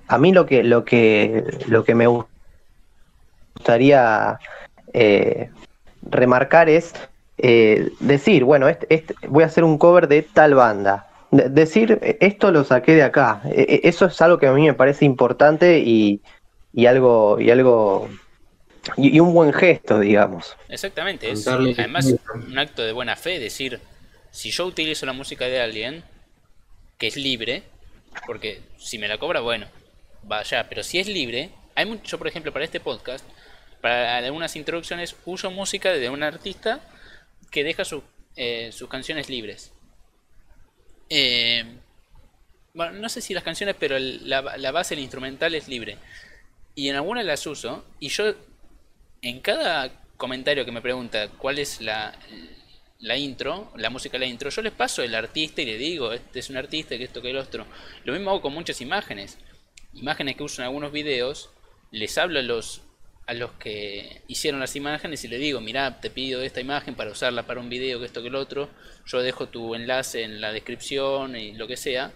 [0.06, 2.06] a mí lo que, lo que, lo que me
[3.54, 4.38] gustaría
[4.92, 5.50] eh,
[6.02, 6.92] remarcar es
[7.38, 11.06] eh, decir, bueno, este- este- voy a hacer un cover de tal banda.
[11.30, 13.40] De- decir, eh, esto lo saqué de acá.
[13.46, 16.20] Eh, Eso es algo que a mí me parece importante y,
[16.72, 18.08] y algo, y algo,
[18.96, 20.56] y, y un buen gesto, digamos.
[20.68, 23.80] Exactamente, es además un acto de buena fe decir,
[24.30, 26.04] si yo utilizo la música de alguien,
[26.98, 27.62] que es libre,
[28.26, 29.66] porque si me la cobra, bueno,
[30.24, 33.24] vaya, pero si es libre, hay mucho, yo por ejemplo para este podcast,
[33.80, 36.80] para algunas introducciones uso música de un artista
[37.50, 37.82] que deja
[38.36, 39.72] eh, sus canciones libres.
[41.08, 41.64] Eh,
[42.74, 45.98] bueno, no sé si las canciones, pero la base, el instrumental es libre.
[46.74, 48.32] Y en algunas las uso, y yo
[49.22, 52.14] en cada comentario que me pregunta cuál es la,
[53.00, 56.12] la intro, la música de la intro, yo les paso el artista y le digo,
[56.12, 57.66] este es un artista, que esto, que el otro.
[58.04, 59.38] Lo mismo hago con muchas imágenes.
[59.94, 61.50] Imágenes que uso en algunos videos,
[61.90, 62.82] les hablo a los,
[63.30, 67.12] a los que hicieron las imágenes y les digo, mirá, te pido esta imagen para
[67.12, 68.68] usarla para un video, que esto, que el otro.
[69.06, 72.10] Yo dejo tu enlace en la descripción y lo que sea.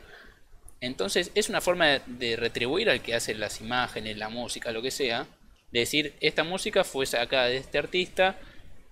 [0.81, 4.91] Entonces es una forma de, retribuir al que hace las imágenes, la música, lo que
[4.91, 5.29] sea.
[5.71, 8.37] De decir, esta música fue sacada de este artista.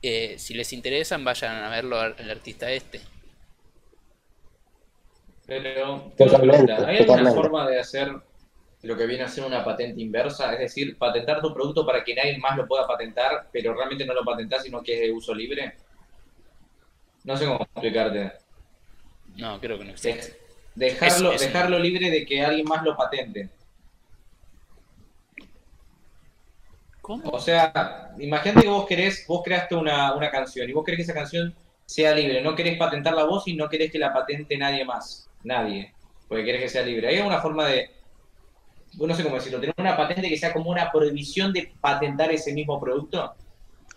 [0.00, 3.00] eh, si les interesan, vayan a verlo al artista este.
[5.44, 6.12] Pero.
[6.86, 8.12] ¿Hay alguna forma de hacer
[8.82, 12.14] lo que viene a ser una patente inversa, es decir, patentar tu producto para que
[12.14, 15.34] nadie más lo pueda patentar, pero realmente no lo patentás sino que es de uso
[15.34, 15.74] libre.
[17.24, 18.32] No sé cómo explicarte.
[19.36, 20.36] No, creo que no existe.
[20.74, 23.48] De- dejarlo, Es- es- dejarlo libre de que alguien más lo patente.
[27.00, 27.28] ¿Cómo?
[27.30, 31.02] O sea, imagínate que vos querés, vos creaste una, una canción y vos querés que
[31.02, 31.54] esa canción
[31.84, 35.92] sea libre, no querés patentarla vos y no querés que la patente nadie más, nadie,
[36.28, 37.08] porque querés que sea libre.
[37.08, 37.90] Hay una forma de,
[38.98, 42.52] no sé cómo decirlo, tener una patente que sea como una prohibición de patentar ese
[42.52, 43.34] mismo producto.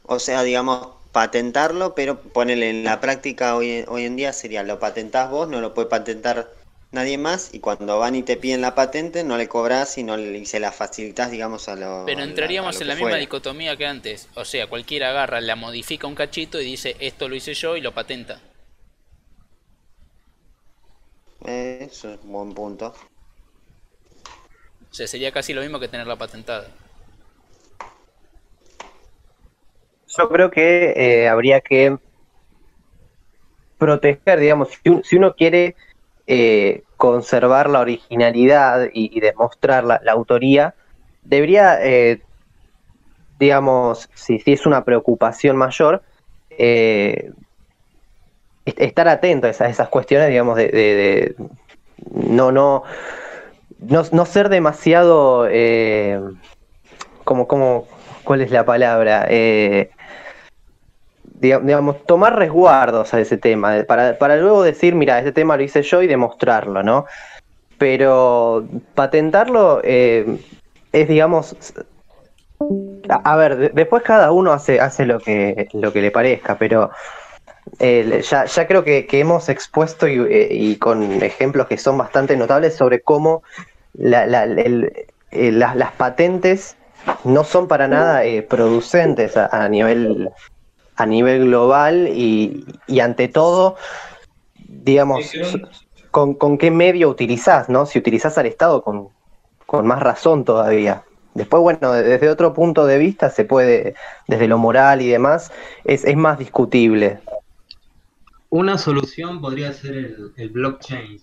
[0.04, 4.80] O sea, digamos, patentarlo, pero ponerle en la práctica hoy, hoy en día sería lo
[4.80, 6.52] patentás vos, no lo puede patentar
[6.92, 10.18] nadie más, y cuando van y te piden la patente, no le cobras y, no
[10.18, 13.10] le, y se la facilitas, digamos, a lo Pero a entraríamos lo en la misma
[13.10, 13.18] fuera.
[13.18, 14.30] dicotomía que antes.
[14.36, 17.82] O sea, cualquiera agarra, la modifica un cachito y dice esto lo hice yo y
[17.82, 18.42] lo patenta.
[21.46, 22.94] Eh, eso es un buen punto.
[24.96, 26.70] O sea, sería casi lo mismo que tenerla patentada.
[30.08, 31.98] Yo creo que eh, habría que
[33.78, 35.76] proteger, digamos, si, si uno quiere
[36.28, 40.76] eh, conservar la originalidad y, demostrar la, autoría,
[41.24, 42.22] debería, eh,
[43.38, 46.04] digamos, si, si es una preocupación mayor,
[46.58, 47.34] est-
[48.66, 51.36] estar atento a esas, cuestiones, digamos, de- de
[52.14, 52.84] no, no,
[53.80, 56.20] no, no ser demasiado, eh,
[57.24, 57.88] como, como,
[58.24, 59.26] ¿cuál es la palabra?
[59.30, 59.90] Eh,
[61.40, 65.64] diga- digamos, tomar resguardos a ese tema, para, para luego decir, mira, ese tema lo
[65.64, 67.06] hice yo y demostrarlo, ¿no?
[67.78, 70.40] Pero patentarlo eh,
[70.92, 71.56] es, digamos,
[73.10, 76.92] a, ver, de- después cada uno hace, hace lo que, lo que le parezca, pero
[77.80, 81.98] eh, ya, ya creo que, que hemos expuesto y, eh, y con ejemplos que son
[81.98, 83.44] bastante notables sobre cómo
[83.94, 84.92] la- la- el-
[85.32, 86.78] eh, las, las patentes
[87.24, 90.30] no son para nada eh, producentes a, a nivel
[90.98, 93.76] a nivel global y, y ante todo,
[94.56, 95.32] digamos,
[96.12, 97.86] con, con qué medio utilizás, ¿no?
[97.86, 99.10] Si utilizás al Estado con,
[99.66, 101.04] con más razón todavía.
[101.34, 103.96] Después, bueno, desde otro punto de vista se puede,
[104.28, 105.52] desde lo moral y demás,
[105.84, 107.20] es, es más discutible.
[108.56, 111.20] Una solución podría ser el, el blockchain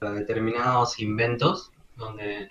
[0.00, 2.48] para determinados inventos, donde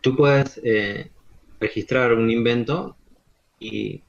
[0.00, 1.10] tú puedes eh,
[1.58, 2.94] registrar un invento
[3.58, 4.00] y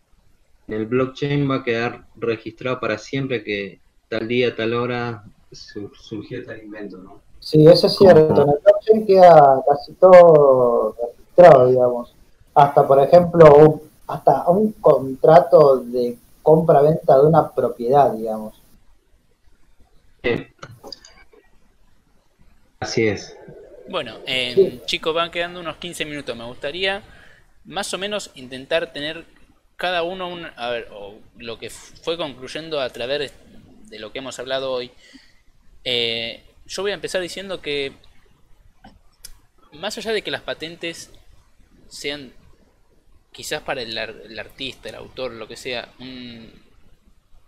[0.68, 5.89] en el blockchain va a quedar registrado para siempre que tal día, tal hora su-
[5.95, 7.22] surgió tal invento, ¿no?
[7.39, 8.43] Sí, eso es cierto.
[8.43, 12.14] En el blockchain queda casi todo registrado, digamos.
[12.54, 18.61] Hasta, por ejemplo, un, hasta un contrato de compra-venta de una propiedad, digamos.
[22.80, 23.38] Así es.
[23.88, 24.82] Bueno, eh, Sí.
[24.86, 26.36] chicos, van quedando unos 15 minutos.
[26.36, 27.03] Me gustaría
[27.65, 29.26] más o menos intentar tener
[29.76, 33.32] cada uno un, a ver, o lo que fue concluyendo a través
[33.89, 34.91] de lo que hemos hablado hoy.
[35.84, 37.91] Eh, yo voy a empezar diciendo que
[39.74, 41.11] más allá de que las patentes
[41.88, 42.34] sean
[43.32, 46.51] quizás para el, el artista, el autor, lo que sea, un-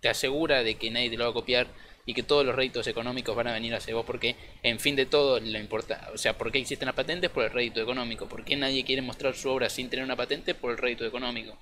[0.00, 1.66] te asegura de que nadie te lo va a copiar
[2.06, 5.06] y que todos los réditos económicos van a venir hacia vos porque en fin de
[5.06, 7.30] todo lo importa, o sea, ¿por qué existen las patentes?
[7.30, 10.54] Por el rédito económico, ¿por qué nadie quiere mostrar su obra sin tener una patente?
[10.54, 11.58] Por el rédito económico.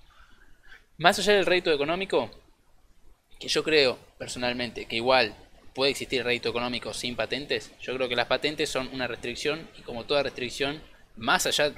[0.99, 2.31] Más allá del rédito económico,
[3.39, 5.35] que yo creo personalmente que igual
[5.75, 9.83] puede existir rédito económico sin patentes, yo creo que las patentes son una restricción y
[9.83, 10.83] como toda restricción,
[11.17, 11.73] más allá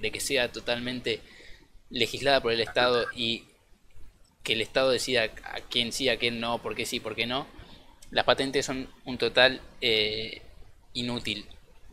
[0.00, 1.20] de que sea totalmente
[1.90, 3.44] legislada por el Estado y
[4.42, 7.26] que el Estado decida a quién sí, a quién no, por qué sí, por qué
[7.26, 7.46] no,
[8.10, 10.42] las patentes son un total eh,
[10.94, 11.46] inútil.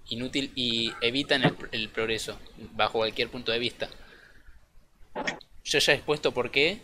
[0.10, 2.40] Inútil y evitan el, el progreso
[2.74, 3.90] bajo cualquier punto de vista.
[5.64, 6.82] Yo ya he expuesto por qué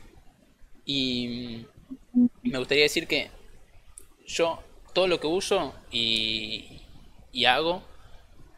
[0.85, 1.65] y
[2.13, 3.31] mm, me gustaría decir que
[4.27, 4.61] yo
[4.93, 6.81] todo lo que uso y,
[7.31, 7.83] y hago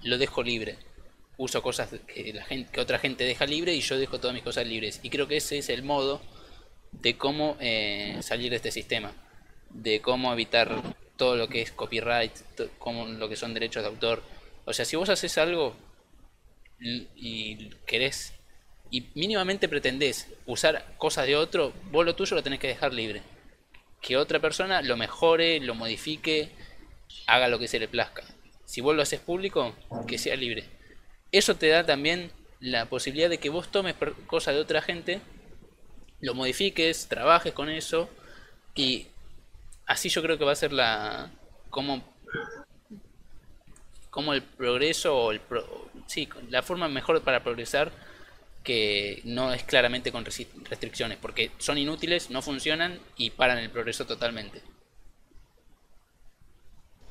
[0.03, 0.77] lo dejo libre.
[1.37, 4.43] Uso cosas que, la gente, que otra gente deja libre y yo dejo todas mis
[4.43, 4.99] cosas libres.
[5.03, 6.21] Y creo que ese es el modo
[6.91, 9.13] de cómo eh, salir de este sistema,
[9.69, 10.81] de cómo evitar
[11.17, 12.31] todo lo que es copyright,
[12.77, 14.23] como lo que son derechos de autor.
[14.65, 15.75] O sea, si vos haces algo
[16.79, 18.33] y querés
[18.91, 23.21] y mínimamente pretendés usar cosas de otro, vos lo tuyo lo tenés que dejar libre.
[24.01, 26.51] Que otra persona lo mejore, lo modifique,
[27.27, 28.23] haga lo que se le plazca.
[28.65, 29.75] Si vos lo haces público,
[30.07, 30.65] que sea libre.
[31.31, 33.95] Eso te da también la posibilidad de que vos tomes
[34.27, 35.21] cosas de otra gente,
[36.21, 38.09] lo modifiques, trabajes con eso
[38.75, 39.07] y
[39.87, 41.31] así yo creo que va a ser la
[41.69, 42.03] como
[44.09, 47.91] como el progreso o el pro- sí, la forma mejor para progresar
[48.63, 54.05] que no es claramente con restricciones, porque son inútiles, no funcionan y paran el progreso
[54.07, 54.61] totalmente.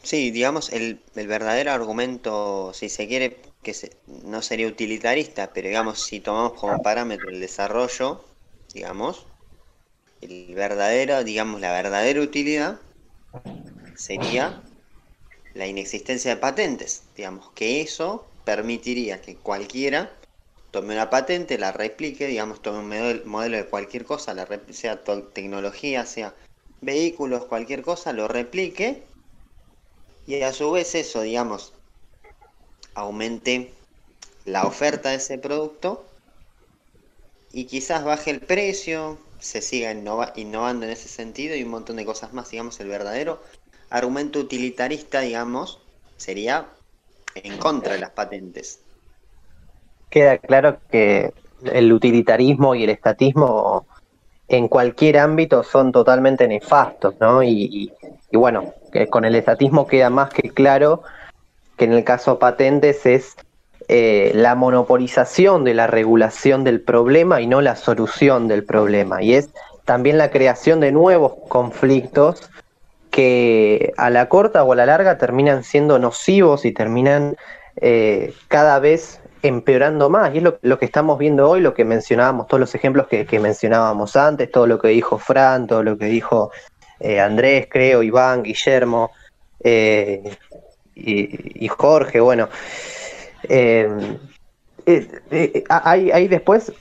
[0.02, 5.68] Sí, digamos, el, el verdadero argumento, si se quiere, que se- no sería utilitarista, pero
[5.68, 8.24] digamos, si tomamos como parámetro el desarrollo,
[8.72, 9.26] digamos,
[10.24, 12.80] el verdadero, digamos, la verdadera utilidad
[13.94, 14.62] sería
[15.54, 20.12] la inexistencia de patentes, digamos, que eso permitiría que cualquiera
[20.72, 25.02] tome una patente, la replique, digamos, tome un model- modelo de cualquier cosa, la sea
[25.32, 26.34] tecnología, sea
[26.80, 29.06] vehículos, cualquier cosa, lo replique
[30.26, 31.72] y a su vez eso, digamos,
[32.94, 33.74] aumente
[34.46, 36.06] la oferta de ese producto
[37.52, 41.96] y quizás baje el precio, se siga innova- innovando en ese sentido y un montón
[41.96, 43.42] de cosas más, digamos, el verdadero
[43.90, 45.80] argumento utilitarista, digamos,
[46.16, 46.68] sería
[47.34, 48.80] en contra de las patentes.
[50.10, 51.32] Queda claro que
[51.64, 53.86] el utilitarismo y el estatismo
[54.48, 57.42] en cualquier ámbito son totalmente nefastos, ¿no?
[57.42, 57.92] Y,
[58.30, 58.74] y- bueno,
[59.10, 61.02] con el estatismo queda más que claro
[61.76, 63.36] que en el caso patentes es
[63.88, 69.22] eh, la monopolización de la regulación del problema y no la solución del problema.
[69.22, 69.50] Y es
[69.84, 72.50] también la creación de nuevos conflictos
[73.10, 77.36] que a la corta o a la larga terminan siendo nocivos y terminan
[77.76, 80.34] eh, cada vez empeorando más.
[80.34, 84.16] Y es lo, que estamos viendo hoy, lo que mencionábamos, todos los ejemplos que, mencionábamos
[84.16, 86.50] antes, todo lo que dijo Fran, todo lo que dijo
[87.00, 89.10] eh, Andrés, creo, Iván, Guillermo
[90.94, 92.48] y Jorge, bueno.
[93.48, 93.88] Eh,
[94.86, 96.72] eh, eh, hay después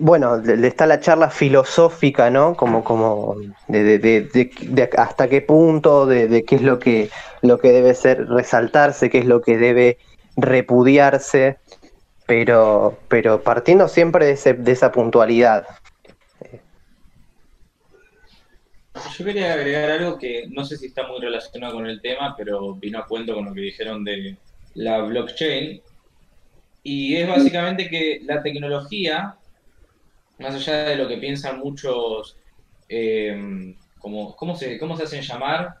[0.00, 2.56] bueno, está la charla filosófica, ¿no?
[2.56, 3.36] Como, como
[3.68, 7.10] de, de- de- de- hasta qué punto, de qué es lo que,
[7.42, 9.98] lo que debe ser resaltarse, qué es lo que debe
[10.36, 11.58] repudiarse,
[12.26, 15.66] pero, pero partiendo siempre de, ese- de esa puntualidad.
[19.18, 22.74] Yo quería agregar algo que no sé si está muy relacionado con el tema, pero
[22.74, 24.36] vino a cuento con lo que dijeron de
[24.74, 25.82] la blockchain.
[26.82, 29.36] Y es básicamente que la tecnología,
[30.38, 32.36] más allá de lo que piensan muchos,
[32.88, 35.76] eh, como, ¿cómo se, cómo se hacen llamar?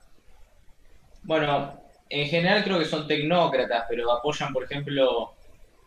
[1.22, 5.32] Bueno, en general creo que son tecnócratas, pero apoyan, por ejemplo,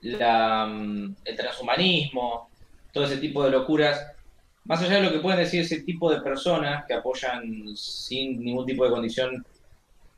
[0.02, 2.50] la, mm, el transhumanismo,
[2.92, 4.06] todo ese tipo de locuras.
[4.66, 8.66] Más allá de lo que pueden decir ese tipo de personas que apoyan sin ningún
[8.66, 9.46] tipo de condición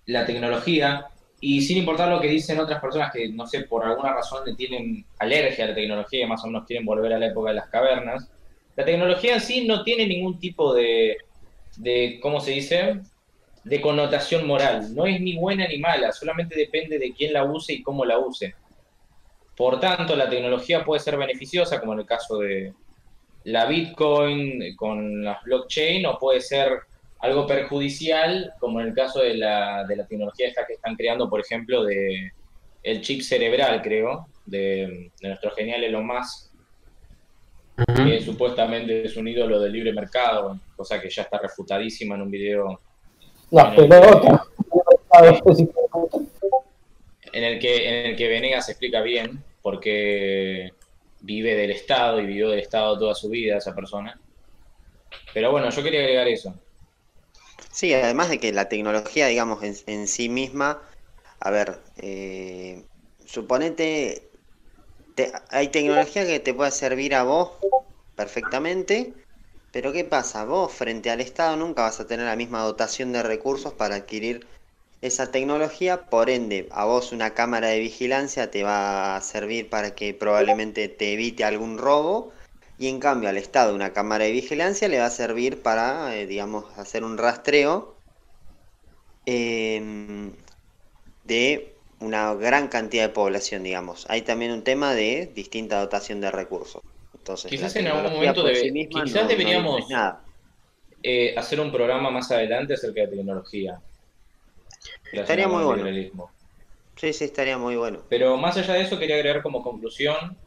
[0.05, 1.07] la tecnología
[1.47, 5.05] y sin importar lo que dicen otras personas que, no sé, por alguna razón tienen
[5.19, 8.31] alergia a la tecnología más o menos quieren volver a la época de las cavernas,
[8.75, 11.17] la tecnología en sí no tiene ningún tipo de,
[11.77, 12.99] de ¿cómo se dice?
[13.63, 14.95] De connotación moral.
[14.95, 18.17] No es ni buena ni mala, solamente depende de quién la use y cómo la
[18.17, 18.55] use.
[19.55, 22.73] Por tanto, la tecnología puede ser beneficiosa, como en el caso de,
[23.45, 26.79] la Bitcoin con las blockchain o puede ser
[27.19, 31.29] algo perjudicial, como en el caso de la, de la tecnología esta que están creando,
[31.29, 32.31] por ejemplo, de
[32.83, 36.51] el chip cerebral, creo, de, de nuestro genial Elon Musk,
[37.95, 42.31] que supuestamente es un ídolo del libre mercado, cosa que ya está refutadísima en un
[42.31, 42.79] video
[43.75, 44.41] pelotas.
[47.33, 50.71] en el que, en el que Venegas explica bien por qué
[51.21, 54.19] vive del Estado y vivió del Estado toda su vida esa persona.
[55.33, 56.53] Pero bueno, yo quería agregar eso.
[57.75, 60.81] Sí, además de que la tecnología, digamos, en, en sí misma,
[61.39, 62.87] a ver, eh,
[63.25, 64.31] suponete,
[65.15, 67.51] te- hay tecnología que te puede servir a vos
[68.15, 69.15] perfectamente,
[69.71, 70.45] pero ¿qué pasa?
[70.45, 74.47] Vos frente al Estado nunca vas a tener la misma dotación de recursos para adquirir
[75.01, 79.95] esa tecnología, por ende, a vos una cámara de vigilancia te va a servir para
[79.95, 82.33] que probablemente te evite algún robo,
[82.77, 86.25] y en cambio al Estado una cámara de vigilancia le va a servir para, eh,
[86.27, 88.01] digamos, hacer un rastreo
[89.25, 90.33] em,
[91.23, 94.05] de una gran cantidad de población, digamos.
[94.09, 96.81] Hay también un tema de distinta dotación de recursos.
[97.13, 100.25] Entonces, Quizás en algún momento debe- sí misma quizás no- deberíamos- nada.
[101.03, 103.81] Eh, hacer un programa más adelante acerca de tecnología.
[105.11, 105.85] Estaría muy bueno.
[106.95, 108.03] Sí, sí, estaría muy bueno.
[108.09, 110.37] Pero más allá de eso, quería agregar como conclusión,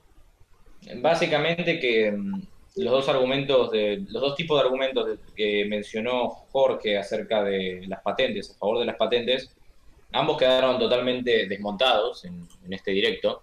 [0.97, 2.43] básicamente que mm,
[2.77, 8.01] los dos argumentos, de, los dos tipos de argumentos que mencionó Jorge acerca de las
[8.03, 9.55] patentes, a favor de las patentes,
[10.13, 13.43] ambos quedaron totalmente desmontados en, este directo.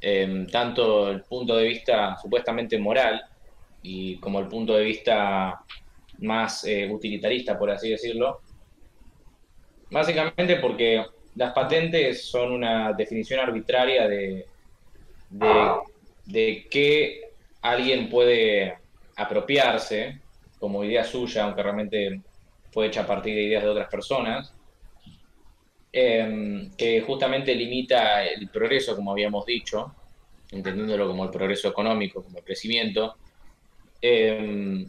[0.00, 3.20] Em, tanto el punto de vista supuestamente moral
[3.82, 5.60] y como el punto de vista
[6.18, 8.40] más eh, utilitarista, por así decirlo.
[9.90, 11.04] Básicamente porque
[11.36, 14.46] las patentes son una definición arbitraria de,
[16.28, 17.22] de qué
[17.62, 18.76] alguien puede
[19.16, 20.20] apropiarse
[20.58, 22.20] como idea suya, aunque realmente
[22.70, 24.52] fue hecha a partir de ideas de otras personas,
[25.92, 29.94] em, que justamente limita el progreso, como habíamos dicho,
[30.50, 33.16] entendiéndolo como el progreso económico, como el crecimiento,
[34.00, 34.88] em,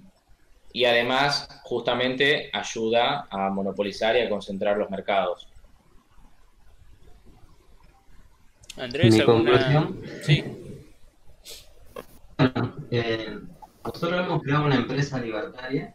[0.73, 5.47] y además justamente ayuda a monopolizar y a concentrar los mercados.
[8.77, 9.51] Andrés, Mi ¿alguna...?
[9.51, 10.01] conclusión.
[10.21, 10.43] Sí,
[12.39, 13.37] Bueno, eh,
[13.83, 15.93] nosotros hemos creado una empresa libertaria.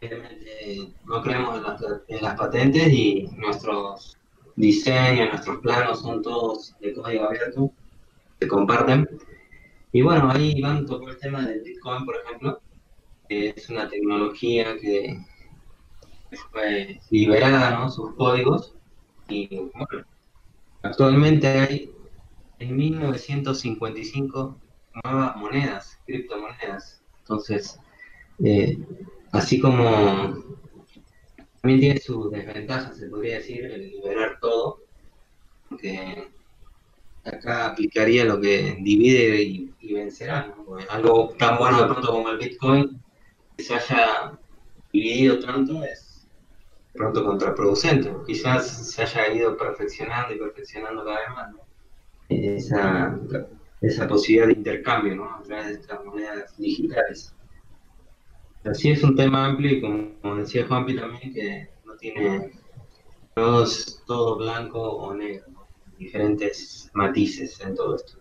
[0.00, 4.16] Obviamente no creemos en las, en las patentes y nuestros
[4.54, 7.72] diseños, nuestros planos son todos de código abierto,
[8.38, 9.08] se comparten.
[9.90, 12.60] Y bueno, ahí Iván tocó el tema del Bitcoin, por ejemplo,
[13.28, 15.18] que es una tecnología que
[16.52, 17.90] fue liberada, ¿no?
[17.90, 18.76] Sus códigos.
[19.28, 20.06] Y bueno,
[20.82, 21.92] actualmente hay
[22.60, 24.56] en 1955
[25.04, 27.02] nuevas monedas, criptomonedas.
[27.20, 27.78] Entonces,
[28.44, 28.78] eh,
[29.32, 30.52] así como
[31.60, 34.80] también tiene sus desventajas, se podría decir, el liberar todo,
[35.68, 36.28] porque
[37.24, 40.52] acá aplicaría lo que divide y, vencerá,
[40.90, 43.00] algo tan bueno de pronto como el Bitcoin,
[43.56, 44.32] que se haya
[44.92, 46.26] dividido tanto, es
[46.92, 48.12] pronto contraproducente.
[48.26, 51.60] Quizás se haya ido perfeccionando y perfeccionando cada vez más, ¿no?
[52.28, 53.18] Esa,
[53.82, 55.24] esa posibilidad de intercambio, ¿no?
[55.24, 57.34] A través de estas monedas digitales.
[58.64, 62.52] Así es un tema amplio y como, decía Juanpi también, que no tiene,
[63.34, 65.46] es todo blanco o negro,
[65.98, 68.18] diferentes matices en todo esto.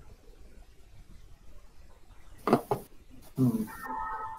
[3.37, 3.65] Mm.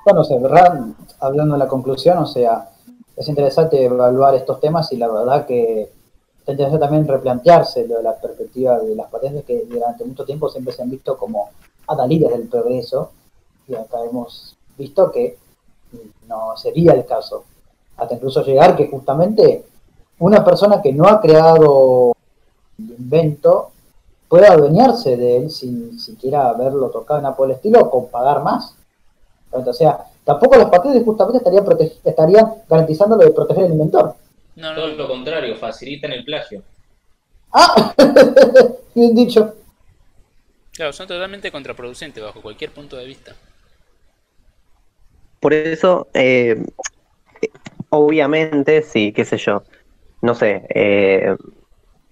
[0.05, 0.86] Bueno, o sea, ¿verdad?
[1.20, 2.69] Hablando de la conclusión, o sea,
[3.16, 5.93] es interesante evaluar estos temas y la verdad que
[6.44, 10.48] es interesante también replantearse lo de la perspectiva de las patentes que durante mucho tiempo
[10.48, 11.51] siempre se han visto como
[11.86, 13.12] adalides del progreso
[13.69, 15.39] y acá hemos visto que
[16.27, 17.44] no sería el caso.
[17.97, 19.64] Hasta incluso llegar que justamente
[20.19, 22.12] una persona que no ha creado
[22.78, 23.70] el invento
[24.28, 28.43] pueda adueñarse de él sin siquiera haberlo tocado en nada por el estilo con pagar
[28.43, 28.74] más.
[29.52, 31.66] O sea, tampoco las patentes justamente estarían,
[32.02, 34.14] estarían garantizando lo de proteger al inventor.
[34.57, 36.62] No, Todo no, lo contrario, facilitan el plagio.
[37.53, 37.95] ¡Ah!
[38.95, 39.55] Bien dicho.
[40.73, 43.35] claro, son totalmente contraproducentes bajo cualquier punto de vista.
[45.41, 46.62] Por eso, eh,
[47.89, 49.65] obviamente, sí, qué sé yo,
[50.20, 51.37] no sé, eh,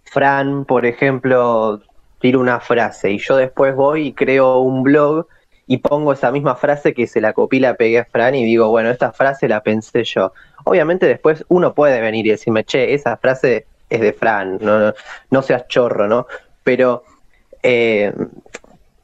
[0.04, 1.80] Fran, por ejemplo,
[2.20, 5.26] tira una frase y yo después voy y creo un blog
[5.70, 8.68] y pongo esa misma frase que se la copié la pegué a Fran y digo,
[8.70, 10.32] bueno, esta frase la pensé yo.
[10.64, 14.94] Obviamente después uno puede venir y decirme, che, esa frase es de Fran, no, no,
[15.30, 16.26] no seas chorro, ¿no?
[16.64, 17.04] Pero...
[17.62, 18.12] eh,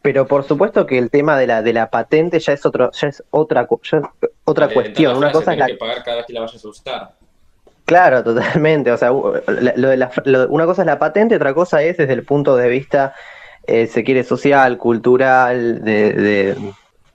[0.03, 3.09] pero por supuesto que el tema de la de la patente ya es otro ya
[3.09, 4.05] es otra cu- ya es
[4.45, 5.17] otra cuestión.
[5.17, 7.11] Una cosa es la que pagar cada vez que la vayas a usar.
[7.85, 8.93] claro, totalmente.
[8.93, 12.13] O sea, lo de la- lo- una cosa es la patente, otra cosa es desde
[12.13, 13.15] el punto de vista,
[13.67, 16.57] eh, se quiere social, cultural, de,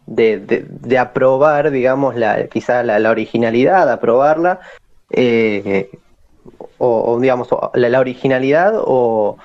[0.05, 4.59] de, de, aprobar, digamos, la quizá la, la originalidad, aprobarla,
[5.09, 5.89] eh,
[6.77, 9.37] o, digamos la, la originalidad o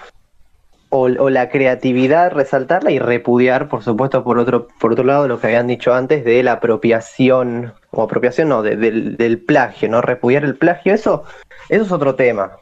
[0.88, 5.40] o, o la creatividad, resaltarla y repudiar, por supuesto, por otro, por otro lado, lo
[5.40, 10.00] que habían dicho antes de la apropiación, o apropiación no, de- del, del plagio, ¿no?
[10.00, 11.24] Repudiar el plagio, eso,
[11.68, 12.52] eso es otro tema.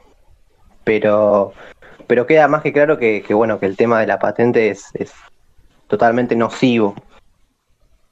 [0.84, 1.52] Pero,
[2.06, 5.12] pero queda más que claro que, bueno, que el tema de la patente es, es
[5.86, 6.94] totalmente nocivo.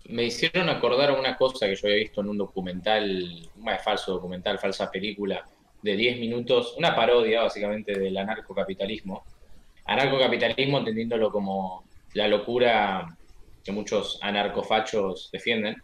[0.08, 4.58] Me hicieron acordar una cosa que yo había visto en un documental, un falso documental,
[4.58, 5.44] falsa película,
[5.82, 9.24] de 10 minutos, una parodia básicamente del anarcocapitalismo.
[9.84, 13.16] Anarcocapitalismo entendiéndolo como la locura
[13.64, 15.76] que muchos anarcofachos defienden.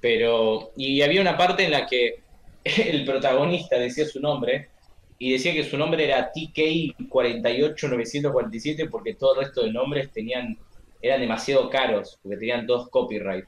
[0.00, 2.20] Pero, y había una parte en la que
[2.64, 4.70] el protagonista decía su nombre
[5.18, 10.58] y decía que su nombre era TK48947 porque todo el resto de nombres tenían
[11.00, 13.46] eran demasiado caros, porque tenían dos copyright.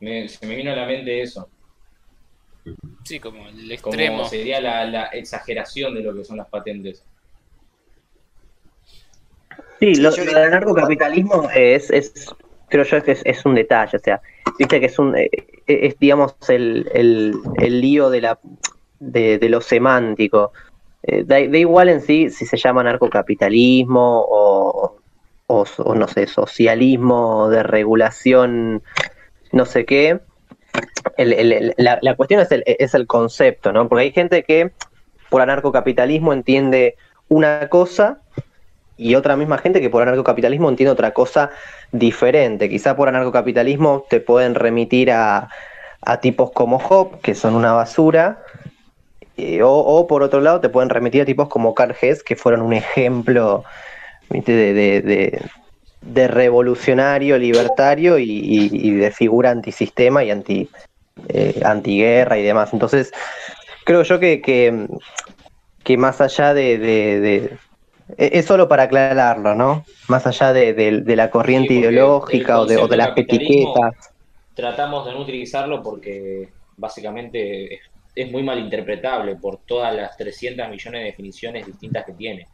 [0.00, 1.50] Me- se me vino a la mente eso,
[3.04, 4.24] Sí, como el como extremo.
[4.24, 7.06] sería la, la exageración de lo que son las patentes.
[9.80, 12.12] Sí, lo, lo del anarcocapitalismo es, es,
[12.68, 14.20] creo yo que es, es un detalle, o sea,
[14.58, 15.30] viste que es un, eh,
[15.66, 18.38] es digamos el, el, el lío de la,
[19.10, 20.52] de, lo semántico.
[21.02, 24.96] Eh, da, igual en sí si se llama anarcocapitalismo o,
[25.46, 28.82] o, no sé, socialismo de regulación,
[29.52, 30.20] no sé qué.
[31.16, 33.88] La, cuestión es el, es el concepto, ¿no?
[33.88, 34.72] Porque hay gente que
[35.28, 36.96] por anarcocapitalismo entiende
[37.28, 38.20] una cosa
[38.96, 41.50] y otra misma gente que por anarcocapitalismo entiende otra cosa
[41.92, 42.68] diferente.
[42.68, 45.48] Quizá por anarcocapitalismo te pueden remitir a,
[46.04, 48.43] a tipos como Job, que son una basura,
[49.36, 52.36] eh, o, o, por otro lado te pueden remitir a tipos como Carl Hess, que
[52.36, 53.64] fueron un ejemplo
[54.30, 54.52] ¿viste?
[54.52, 55.42] De, de, de,
[56.02, 60.68] de, revolucionario, libertario y, y, y, de figura antisistema y anti,
[61.28, 62.72] eh, antiguerra y demás.
[62.72, 63.12] Entonces,
[63.84, 64.86] creo yo que, que,
[65.82, 67.56] que más allá de,
[68.16, 69.84] es solo para aclararlo, ¿no?
[70.08, 74.12] Más allá de, la corriente sí, ideológica o de, o de las etiquetas.
[74.54, 77.80] Tratamos de no utilizarlo porque básicamente es,
[78.14, 82.46] es, muy malinterpretable por todas las 300 millones de definiciones distintas que tiene.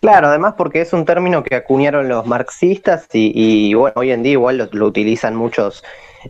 [0.00, 4.22] Claro, además porque es un término que acuñaron los marxistas y, y bueno, hoy en
[4.22, 5.82] día igual lo, utilizan muchos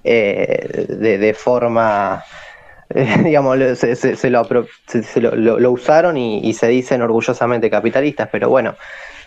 [0.05, 2.23] eh, de, de, forma,
[2.95, 8.77] eh, digamos, se, lo, se lo, usaron y, y, se dicen orgullosamente capitalistas, pero bueno,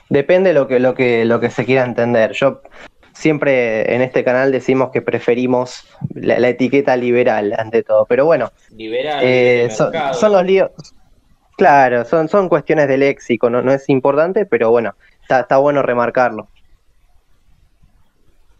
[0.09, 2.31] depende lo que, lo que, lo que se quiera entender.
[2.31, 2.61] Yo
[3.17, 8.51] siempre en este canal decimos que preferimos la, la etiqueta liberal ante todo, pero bueno,
[8.69, 10.71] liberal, eh, son, son, los líos.
[11.57, 15.81] Claro, son, son cuestiones de léxico, no, no es importante, pero bueno, está, está bueno
[15.81, 16.47] remarcarlo.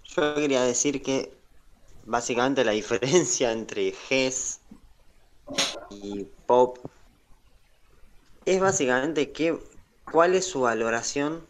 [0.03, 1.31] Yo quería decir que
[2.05, 4.61] básicamente la diferencia entre Hess
[5.91, 6.79] y Pop
[8.45, 9.55] es básicamente que,
[10.11, 11.45] cuál es su valoración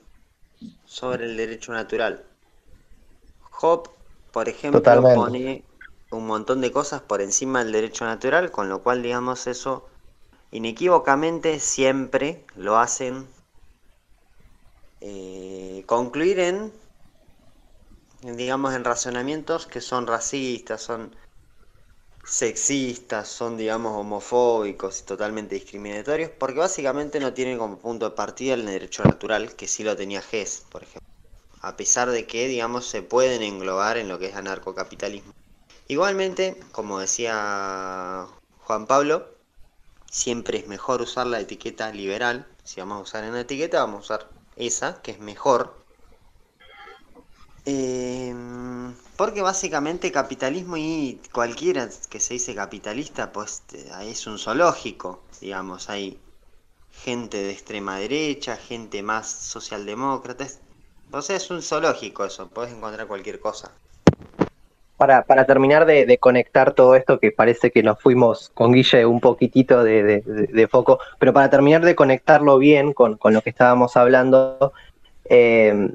[0.83, 2.26] sobre el derecho natural.
[3.61, 3.89] Hop,
[4.31, 5.15] por ejemplo, Totalmente.
[5.15, 5.63] pone
[6.11, 9.87] un montón de cosas por encima del derecho natural, con lo cual, digamos, eso
[10.51, 13.27] inequívocamente siempre lo hacen
[15.01, 16.71] eh, concluir en
[18.21, 21.15] digamos, en razonamientos que son racistas, son
[22.23, 28.55] sexistas, son, digamos, homofóbicos y totalmente discriminatorios, porque básicamente no tienen como punto de partida
[28.55, 31.06] el derecho natural, que sí lo tenía Hess, por ejemplo.
[31.67, 35.33] A pesar de que, digamos, se pueden englobar en lo que es anarcocapitalismo.
[35.89, 38.25] Igualmente, como decía
[38.61, 39.27] Juan Pablo,
[40.09, 42.47] siempre es mejor usar la etiqueta liberal.
[42.63, 45.75] Si vamos a usar una etiqueta, vamos a usar esa, que es mejor,
[47.65, 48.33] eh,
[49.17, 53.63] porque básicamente capitalismo y cualquiera que se dice capitalista, pues
[54.03, 56.17] es un zoológico, digamos, hay
[56.93, 60.47] gente de extrema derecha, gente más socialdemócrata,
[61.11, 63.71] o sea, es un zoológico eso, puedes encontrar cualquier cosa.
[64.97, 69.05] Para, para terminar de, de, conectar todo esto, que parece que nos fuimos con Guille
[69.05, 73.51] un poquitito de, de, foco, pero para terminar de conectarlo bien con, con lo que
[73.51, 74.73] estábamos hablando,
[75.25, 75.89] eh,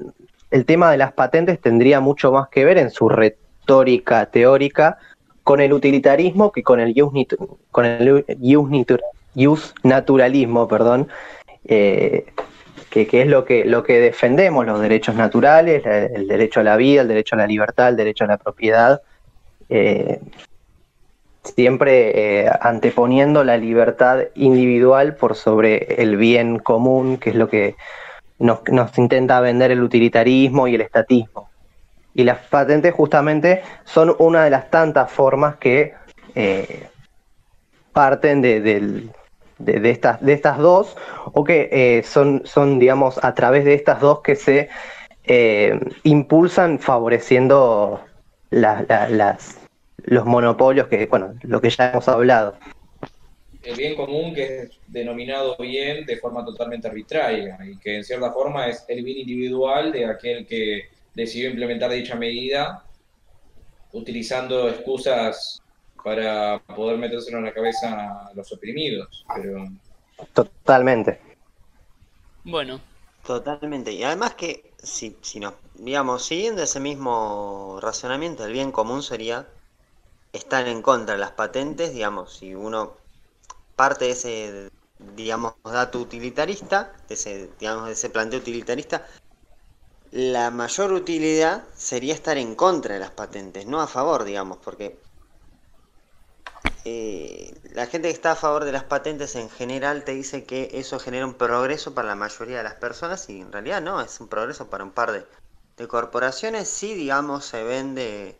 [0.51, 4.97] el tema de las patentes tendría mucho más que ver en su retórica teórica
[5.43, 7.27] con el utilitarismo que con el use,
[7.71, 8.25] con el
[9.35, 11.09] use naturalismo, perdón,
[11.65, 12.25] eh,
[12.93, 17.01] que, es lo que, lo que defendemos, los derechos naturales, el derecho a la vida,
[17.01, 19.01] el derecho a la libertad, el derecho a la propiedad,
[19.67, 20.19] eh,
[21.43, 27.75] siempre eh, anteponiendo la libertad individual por sobre el bien común, que es lo que
[28.37, 31.49] nos, nos intenta vender el utilitarismo y el estatismo.
[32.13, 35.95] Y las patentes justamente son una de las tantas formas que
[36.35, 36.87] eh,
[37.91, 39.07] parten de, de,
[39.63, 40.95] de, estas, de estas dos
[41.33, 44.69] o que eh, son, son, digamos, a través de estas dos que se
[45.25, 48.01] eh, impulsan favoreciendo
[48.49, 49.59] la, la, las,
[49.97, 52.55] los monopolios que, bueno, lo que ya hemos hablado.
[53.63, 58.31] El bien común que es denominado bien de forma totalmente arbitraria y que en cierta
[58.31, 62.83] forma es el bien individual de aquel que decidió implementar dicha medida
[63.93, 65.62] utilizando excusas
[66.03, 69.25] para poder metérselo en la cabeza a los oprimidos.
[69.35, 69.67] Pero...
[70.33, 71.19] Totalmente.
[72.43, 72.79] Bueno.
[73.25, 73.91] Totalmente.
[73.91, 79.47] Y además que, si, si nos, digamos, siguiendo ese mismo razonamiento, el bien común sería
[80.33, 82.97] estar en contra de las patentes, digamos, si uno
[83.75, 84.69] parte de ese,
[85.15, 89.07] digamos, dato utilitarista, de ese, digamos, de ese planteo utilitarista,
[90.11, 94.99] la mayor utilidad sería estar en contra de las patentes, no a favor, digamos, porque
[96.85, 100.69] eh, la gente que está a favor de las patentes en general te dice que
[100.73, 104.19] eso genera un progreso para la mayoría de las personas y en realidad no, es
[104.19, 105.25] un progreso para un par de,
[105.77, 106.67] de corporaciones.
[106.67, 108.35] Sí, digamos, se vende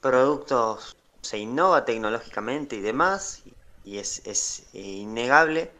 [0.00, 3.42] productos, se innova tecnológicamente y demás,
[3.84, 5.70] y es, es innegable,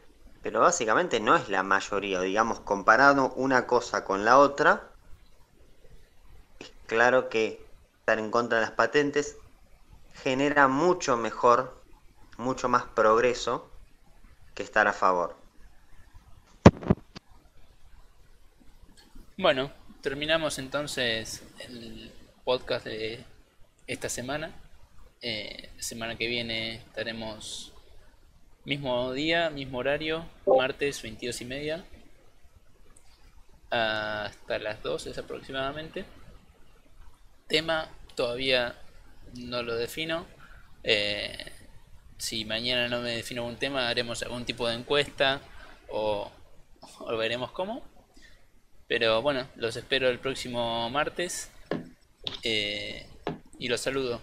[0.41, 4.91] pero básicamente no es la mayoría, digamos, comparando una cosa con la otra,
[6.59, 7.65] es claro que
[7.99, 9.37] estar en contra de las patentes
[10.23, 11.83] genera mucho mejor,
[12.37, 13.69] mucho más progreso
[14.55, 15.35] que estar a favor.
[19.37, 19.69] Bueno,
[20.01, 22.09] terminamos entonces el
[22.45, 23.25] podcast de
[23.85, 24.55] esta semana.
[25.21, 27.73] Eh, semana que viene estaremos
[28.63, 31.85] mismo día, mismo horario, martes 22 y media,
[33.69, 36.05] hasta las 12 aproximadamente.
[37.49, 38.77] Tema todavía
[39.33, 40.25] no lo defino.
[40.83, 41.51] Eh,
[42.17, 45.41] si mañana no me defino un tema, haremos algún tipo de encuesta
[45.89, 46.31] o,
[46.99, 47.83] o veremos cómo.
[48.87, 51.49] Pero bueno, los espero el próximo martes
[52.43, 53.07] eh,
[53.57, 54.21] y los saludo.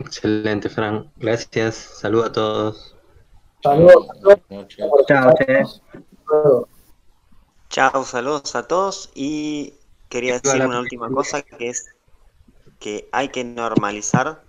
[0.00, 1.10] Excelente, Fran.
[1.16, 1.74] Gracias.
[1.74, 2.96] Saludos a todos.
[3.62, 4.06] Saludos.
[7.68, 9.74] Chao, saludos a todos y
[10.08, 11.86] quería decir una última cosa que es
[12.78, 14.42] que hay que normalizar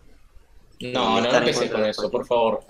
[0.79, 2.61] No, no en empecé con eso, por favor.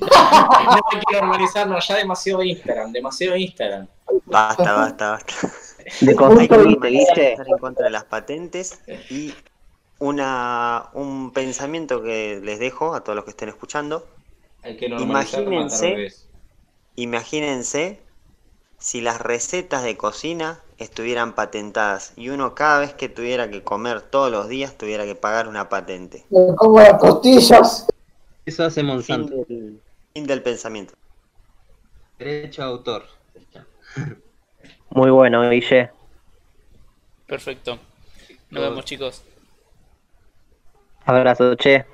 [0.00, 3.86] No hay que normalizarnos ya demasiado Instagram, demasiado Instagram.
[4.26, 5.34] Basta, basta, basta.
[6.00, 8.80] De Hay que normalizar en contra de las patentes
[9.10, 9.34] y
[9.98, 14.06] una, un pensamiento que les dejo a todos los que estén escuchando.
[14.62, 16.14] Hay que normalizar Imagínense-.
[16.96, 18.00] Imagínense
[18.82, 24.00] si las recetas de cocina estuvieran patentadas y uno cada vez que tuviera que comer
[24.02, 26.24] todos los días tuviera que pagar una patente.
[26.30, 27.86] Me como las costillas.
[28.44, 29.44] Eso hace Fin Monsanto.
[29.48, 29.80] del,
[30.12, 30.94] fin del pensamiento.
[32.18, 33.04] Derecho a autor.
[34.90, 35.92] Muy bueno, Guille.
[37.28, 37.78] Perfecto.
[38.50, 39.22] Nos vemos chicos.
[41.04, 41.86] Abrazo, che.